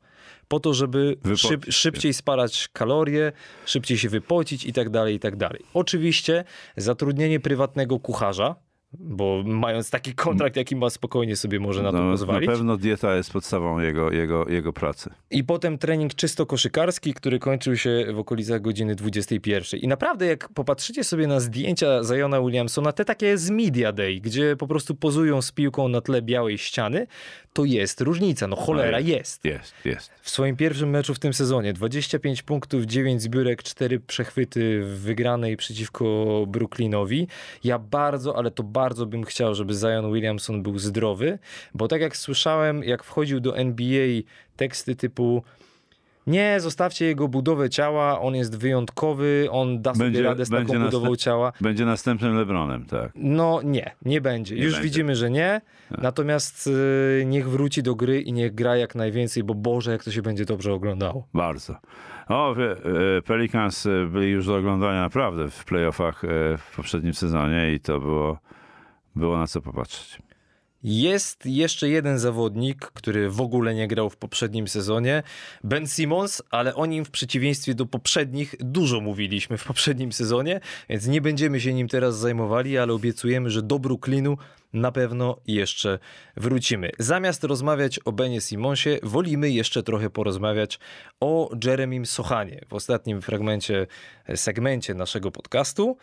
[0.49, 3.33] Po to, żeby szyb, szybciej spalać kalorie,
[3.67, 5.61] szybciej się wypocić i tak dalej, i tak dalej.
[5.75, 6.45] Oczywiście
[6.77, 8.55] zatrudnienie prywatnego kucharza
[8.93, 12.47] bo mając taki kontrakt, jaki ma, spokojnie sobie może na to No, pozwolić.
[12.49, 15.11] na pewno dieta jest podstawą jego, jego, jego pracy.
[15.31, 19.81] I potem trening czysto koszykarski, który kończył się w okolicach godziny 21.
[19.81, 24.57] I naprawdę, jak popatrzycie sobie na zdjęcia Zajona Williamsona, te takie z Media Day, gdzie
[24.57, 27.07] po prostu pozują z piłką na tle białej ściany,
[27.53, 28.47] to jest różnica.
[28.47, 29.45] No cholera, jest.
[29.45, 30.11] Jest, jest.
[30.23, 35.57] W swoim pierwszym meczu w tym sezonie 25 punktów, 9 zbiórek, 4 przechwyty w wygranej
[35.57, 37.29] przeciwko Brooklynowi.
[37.65, 41.39] Ja bardzo, ale to bardzo bym chciał, żeby Zion Williamson był zdrowy,
[41.75, 44.23] bo tak jak słyszałem, jak wchodził do NBA
[44.57, 45.43] teksty typu
[46.29, 50.85] nie, zostawcie jego budowę ciała, on jest wyjątkowy, on da sobie Będzie- radę z taką
[50.85, 51.53] budową ciała.
[51.61, 53.13] Będzie następnym Lebronem, tak.
[53.15, 54.55] No nie, nie będzie.
[54.55, 54.85] Nie Już będzie.
[54.89, 55.61] widzimy, że nie.
[55.91, 60.11] Natomiast y, niech wróci do gry i niech gra jak najwięcej, bo Boże, jak to
[60.11, 61.27] się będzie dobrze oglądało.
[61.35, 61.77] Bardzo.
[62.29, 62.77] O, e,
[63.23, 68.01] Pelicans e, byli już do oglądania naprawdę w playoffach e, w poprzednim sezonie i to
[68.01, 68.39] było,
[69.17, 70.19] było na co popatrzeć.
[70.83, 75.23] Jest jeszcze jeden zawodnik, który w ogóle nie grał w poprzednim sezonie.
[75.65, 81.07] Ben Simmons, ale o nim w przeciwieństwie do poprzednich dużo mówiliśmy w poprzednim sezonie, więc
[81.07, 84.37] nie będziemy się nim teraz zajmowali, ale obiecujemy, że do Brooklynu
[84.73, 85.99] na pewno jeszcze
[86.37, 86.91] wrócimy.
[86.99, 90.79] Zamiast rozmawiać o Benie Simonsie, wolimy jeszcze trochę porozmawiać
[91.21, 92.61] o Jeremim Sochanie.
[92.69, 93.87] W ostatnim fragmencie,
[94.35, 95.97] segmencie naszego podcastu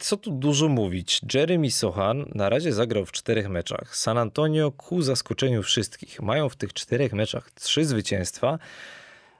[0.00, 1.20] co tu dużo mówić?
[1.34, 3.96] Jeremy Sohan na razie zagrał w czterech meczach.
[3.96, 6.22] San Antonio ku zaskoczeniu wszystkich.
[6.22, 8.58] Mają w tych czterech meczach trzy zwycięstwa.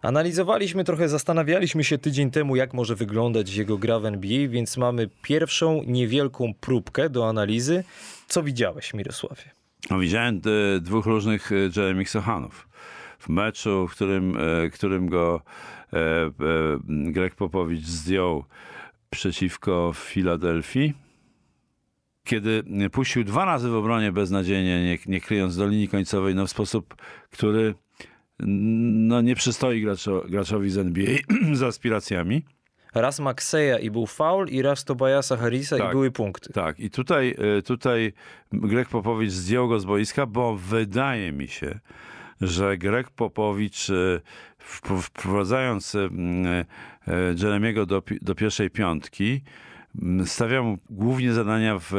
[0.03, 5.09] Analizowaliśmy trochę, zastanawialiśmy się tydzień temu, jak może wyglądać jego gra w NBA, więc mamy
[5.23, 7.85] pierwszą niewielką próbkę do analizy.
[8.29, 9.45] Co widziałeś, Mirosławie?
[9.91, 10.41] No, widziałem
[10.77, 12.69] e, dwóch różnych e, Jeremy Sochanów.
[13.19, 15.43] W meczu, w którym, e, którym go
[16.89, 18.45] Greg Popowicz zdjął
[19.11, 20.95] przeciwko Filadelfii,
[22.25, 26.51] kiedy puścił dwa razy w obronie beznadziejnie, nie, nie kryjąc do linii końcowej, no w
[26.51, 26.95] sposób,
[27.31, 27.75] który
[28.39, 31.17] no, nie przystoi graczo, graczowi z NBA
[31.53, 32.45] z aspiracjami.
[32.95, 35.93] Raz Maxeya i był faul, i raz Tobiasa Harrisa i Tak.
[35.93, 36.53] były punkty.
[36.53, 38.13] Tak, i tutaj, e, tutaj
[38.53, 41.81] Greg Popowicz zdjął go z boiska, bo wydaje mi się,
[42.41, 43.91] że Greg Popowicz
[44.59, 46.65] wp- wprowadzając m, e,
[47.43, 49.43] Jeremiego do, do pierwszej piątki,
[50.03, 51.93] m, stawiał mu głównie zadania, w,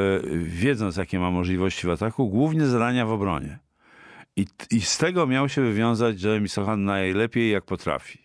[0.44, 3.60] wiedząc jakie ma możliwości w ataku, głównie zadania w obronie.
[4.36, 8.20] I, I z tego miał się wywiązać Jeremy Sochan najlepiej jak potrafi.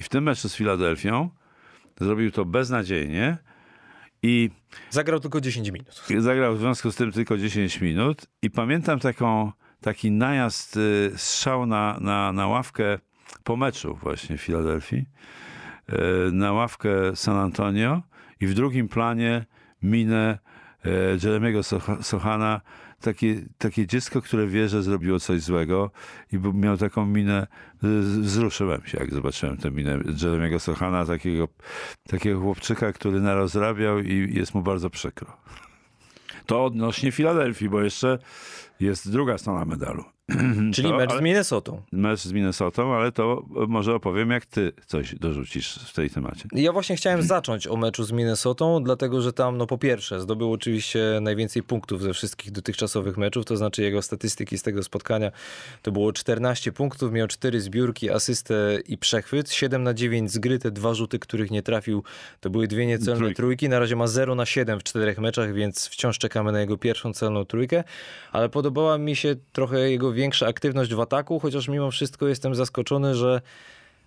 [0.00, 1.30] I w tym meczu z Filadelfią
[2.00, 3.38] zrobił to beznadziejnie
[4.22, 4.50] i
[4.90, 6.02] Zagrał tylko 10 minut.
[6.18, 9.52] Zagrał w związku z tym tylko 10 minut i pamiętam taką,
[9.86, 12.98] taki najazd, y, strzał na, na, na ławkę
[13.44, 18.02] po meczu właśnie w Filadelfii, y, na ławkę San Antonio
[18.40, 19.46] i w drugim planie
[19.82, 20.38] minę
[20.86, 20.90] y,
[21.22, 21.60] Jeremiego
[22.02, 22.60] Sochana,
[23.00, 25.90] takie, takie dziecko, które wie, że zrobiło coś złego
[26.32, 27.46] i miał taką minę,
[28.22, 31.48] wzruszyłem się, jak zobaczyłem tę minę Jeremiego Sochana, takiego,
[32.08, 35.36] takiego chłopczyka, który narozrabiał i jest mu bardzo przykro.
[36.46, 38.18] To odnośnie Filadelfii, bo jeszcze
[38.80, 40.04] jest druga strona medalu.
[40.74, 41.82] Czyli To, mecz z Minnesotą.
[41.92, 46.48] Mecz z Minnesotą, ale to może opowiem, jak ty coś dorzucisz w tej temacie.
[46.52, 50.52] Ja właśnie chciałem zacząć o meczu z Minnesotą, dlatego że tam, no po pierwsze, zdobył
[50.52, 55.30] oczywiście najwięcej punktów ze wszystkich dotychczasowych meczów, to znaczy jego statystyki z tego spotkania
[55.82, 60.58] to było 14 punktów, miał 4 zbiórki, asystę i przechwyt, 7 na 9 z gry,
[60.58, 62.02] te dwa rzuty, których nie trafił,
[62.40, 63.36] to były dwie niecelne Trójki.
[63.36, 66.76] trójki, na razie ma 0 na 7 w czterech meczach, więc wciąż czekamy na jego
[66.76, 67.84] pierwszą celną trójkę,
[68.32, 73.14] ale podobała mi się trochę jego większa aktywność w ataku, chociaż mimo wszystko jestem zaskoczony,
[73.14, 73.40] że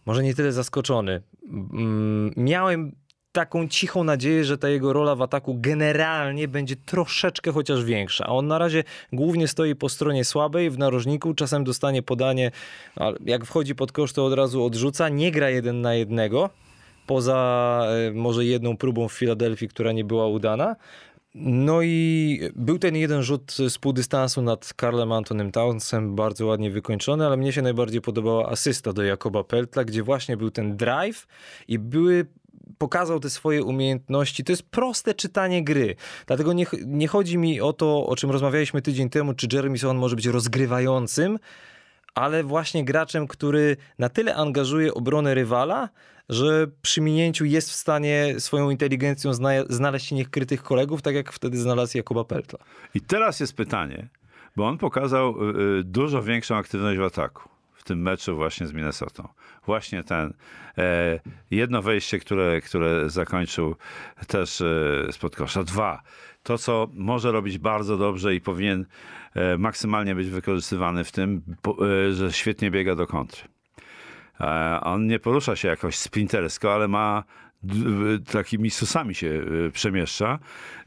[0.06, 1.22] może nie tyle zaskoczony.
[1.44, 2.92] Mm, Miałem
[3.32, 8.26] taką cichą nadzieję, że ta jego rola w ataku generalnie będzie troszeczkę chociaż większa.
[8.26, 8.84] A on na razie
[9.14, 12.52] głównie stoi po stronie słabej w narożniku, czasem dostanie podanie,
[12.96, 16.50] ale jak wchodzi pod kosz, to od razu odrzuca, nie gra jeden na jednego.
[17.08, 20.76] Poza e, może jedną próbą w Filadelfii, która nie była udana.
[21.42, 27.26] No i był ten jeden rzut z półdystansu nad Karlem Antonym Townsem, bardzo ładnie wykończony,
[27.26, 31.28] ale mnie się najbardziej podobała asysta do Jakoba Peltla, gdzie właśnie był ten drive
[31.68, 32.26] i były
[32.78, 34.44] pokazał te swoje umiejętności.
[34.44, 35.96] To jest proste czytanie gry.
[36.28, 39.98] Dlatego nie, nie chodzi mi o to, o czym rozmawialiśmy tydzień temu, czy Jeremy Sohan
[39.98, 41.40] może być rozgrywającym,
[42.16, 45.90] ale właśnie graczem, który na tyle angażuje obronę rywala,
[46.30, 51.58] że przy minięciu jest w stanie swoją inteligencją zna- znaleźć niekrytych kolegów, tak jak wtedy
[51.58, 52.60] znalazł Jakuba Peltla.
[52.96, 54.10] I teraz jest pytanie,
[54.56, 58.74] bo on pokazał y, y, dużo większą aktywność w ataku w tym meczu właśnie z
[58.74, 59.28] Minnesotą.
[59.66, 60.34] Właśnie ten
[60.78, 61.20] e,
[61.52, 63.76] jedno wejście, które, które zakończył
[64.28, 65.64] też e, spod kosza.
[65.64, 66.02] Dwa,
[66.44, 68.86] to co może robić bardzo dobrze i powinien
[69.36, 71.42] e, maksymalnie być wykorzystywany w tym,
[72.08, 73.42] e, że świetnie biega do kontry.
[74.42, 77.24] E, on nie porusza się jakoś sprintersko, ale ma
[78.32, 80.40] takimi susami się y, przemieszcza.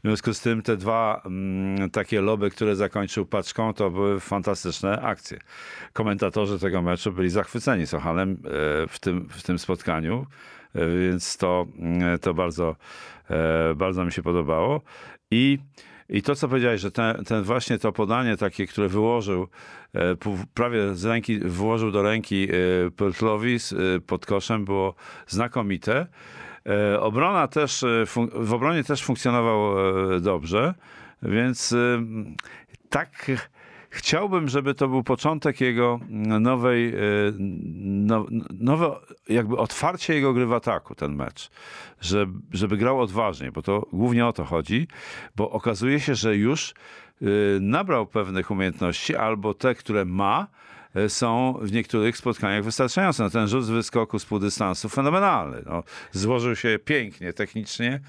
[0.03, 5.01] W związku z tym te dwa mm, takie loby, które zakończył paczką, to były fantastyczne
[5.01, 5.39] akcje.
[5.93, 8.37] Komentatorzy tego meczu byli zachwyceni Sochanem e,
[8.87, 10.25] w tym, w tym spotkaniu,
[10.75, 12.75] e, więc to, mm, to bardzo,
[13.29, 14.81] e, bardzo mi się podobało.
[15.31, 15.59] I
[16.09, 19.47] i to, co powiedziałeś, że ten, ten, właśnie to podanie takie, które wyłożył,
[19.93, 20.15] e,
[20.53, 24.95] prawie z ręki, włożył do ręki e, Pörtlowi e, pod koszem, było
[25.27, 26.07] znakomite.
[26.99, 27.85] Obrona też,
[28.35, 29.75] w obronie też funkcjonował
[30.21, 30.73] dobrze,
[31.21, 31.75] więc
[32.89, 33.31] tak
[33.93, 35.99] chciałbym, żeby to był początek jego
[36.39, 36.93] nowej,
[37.79, 38.25] no,
[38.59, 38.95] nowe
[39.29, 41.49] jakby otwarcie jego gry w ataku, ten mecz.
[42.01, 44.87] Żeby, żeby grał odważniej, bo to głównie o to chodzi,
[45.35, 46.73] bo okazuje się, że już
[47.59, 50.72] nabrał pewnych umiejętności, albo te, które ma, E,
[51.07, 53.23] są w niektórych spotkaniach wystarczające.
[53.23, 55.61] No, ten rzut z wyskoku z półdystansu fenomenalny.
[55.65, 57.99] No, złożył się pięknie, technicznie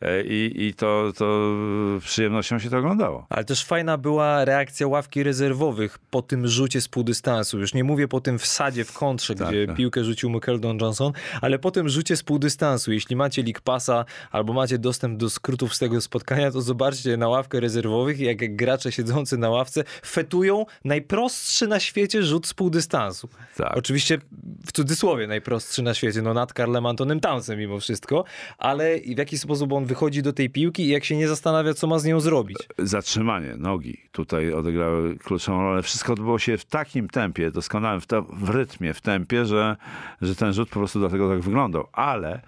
[0.00, 1.54] e, i, i to, to
[2.00, 3.26] przyjemnością się to oglądało.
[3.28, 7.58] Ale też fajna była reakcja ławki rezerwowych po tym rzucie z półdystansu.
[7.58, 9.76] Już nie mówię po tym wsadzie w kontrze, tak, gdzie tak.
[9.76, 12.92] piłkę rzucił Mikeldon Johnson, ale po tym rzucie z półdystansu.
[12.92, 17.28] Jeśli macie League Passa albo macie dostęp do skrótów z tego spotkania, to zobaczcie na
[17.28, 23.28] ławkę rezerwowych, jak gracze siedzący na ławce fetują najprostszy na świecie rzut z pół dystansu.
[23.56, 23.76] Tak.
[23.76, 24.18] Oczywiście
[24.66, 28.24] w cudzysłowie najprostszy na świecie, no nad Karlem Antonem Townsem mimo wszystko,
[28.58, 31.86] ale w jaki sposób on wychodzi do tej piłki i jak się nie zastanawia, co
[31.86, 32.58] ma z nią zrobić.
[32.78, 35.82] Zatrzymanie nogi tutaj odegrały kluczową rolę.
[35.82, 39.76] Wszystko odbyło się w takim tempie, doskonałym, w, to, w rytmie, w tempie, że,
[40.22, 41.88] że ten rzut po prostu dlatego tak wyglądał.
[41.92, 42.40] Ale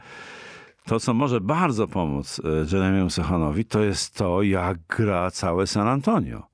[0.84, 5.88] to, co może bardzo pomóc e, Jeremiemu Sochanowi, to jest to, jak gra całe San
[5.88, 6.53] Antonio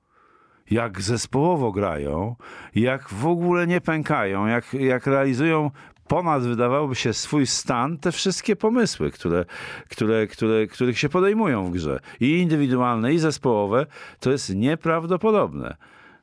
[0.71, 2.35] jak zespołowo grają,
[2.75, 5.71] jak w ogóle nie pękają, jak, jak realizują
[6.07, 9.45] ponad, wydawałoby się, swój stan, te wszystkie pomysły, które,
[9.89, 11.99] które, które, których się podejmują w grze.
[12.19, 13.85] I indywidualne, i zespołowe,
[14.19, 15.75] to jest nieprawdopodobne.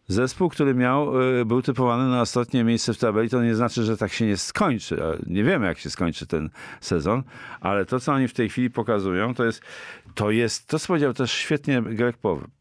[0.09, 3.97] Zespół, który miał, y, był typowany na ostatnie miejsce w tabeli, to nie znaczy, że
[3.97, 5.01] tak się nie skończy.
[5.27, 7.23] Nie wiemy, jak się skończy ten sezon,
[7.61, 9.63] ale to, co oni w tej chwili pokazują, to jest,
[10.19, 12.17] to jest, to co powiedział też świetnie Greg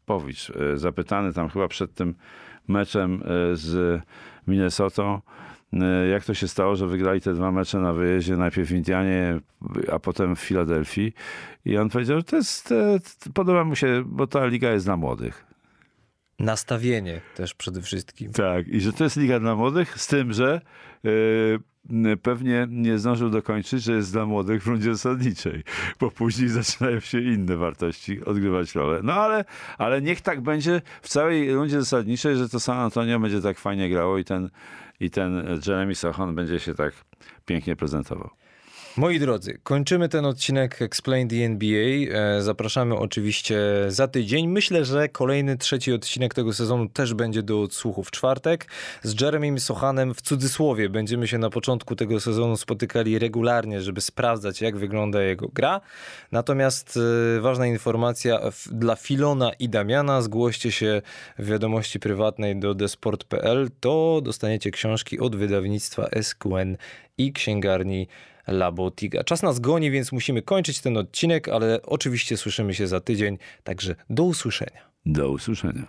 [0.06, 2.14] Powicz, y, zapytany tam chyba przed tym
[2.68, 4.02] meczem y, z
[4.46, 5.20] Minnesotą,
[6.10, 9.40] jak to się stało, że wygrali te dwa mecze na wyjeździe, najpierw w Indianie,
[9.92, 11.12] a potem w Filadelfii.
[11.64, 12.74] I on powiedział, że to jest,
[13.34, 15.46] podoba mu się, bo ta liga jest dla młodych.
[16.38, 18.32] Nastawienie też przede wszystkim.
[18.32, 20.60] Tak, i że to jest liga dla młodych, z tym, że
[22.22, 25.62] pewnie nie zdążył dokończyć, że jest dla młodych w rundzie zasadniczej,
[26.00, 29.00] bo później zaczynają się inne wartości odgrywać rolę.
[29.02, 29.44] No ale,
[29.78, 33.90] ale niech tak będzie w całej rundzie zasadniczej, że to San Antonio będzie tak fajnie
[33.90, 34.50] grało i ten,
[35.00, 36.94] i ten Jeremy Sochon będzie się tak
[37.46, 38.30] pięknie prezentował.
[38.98, 42.10] Moi drodzy, kończymy ten odcinek Explain the NBA.
[42.10, 44.48] E, zapraszamy oczywiście za tydzień.
[44.48, 48.66] Myślę, że kolejny, trzeci odcinek tego sezonu też będzie do odsłuchu w czwartek.
[49.02, 54.60] Z Jeremym Sochanem w cudzysłowie będziemy się na początku tego sezonu spotykali regularnie, żeby sprawdzać,
[54.60, 55.80] jak wygląda jego gra.
[56.32, 56.98] Natomiast
[57.36, 58.40] e, ważna informacja
[58.72, 60.22] dla Filona i Damiana.
[60.22, 61.02] Zgłoście się
[61.38, 66.76] w wiadomości prywatnej do desport.pl, to dostaniecie książki od wydawnictwa SQN
[67.18, 68.08] i księgarni
[68.48, 69.24] Labotiga.
[69.24, 73.94] Czas nas goni, więc musimy kończyć ten odcinek, ale oczywiście słyszymy się za tydzień, także
[74.10, 74.90] do usłyszenia.
[75.06, 75.86] Do usłyszenia.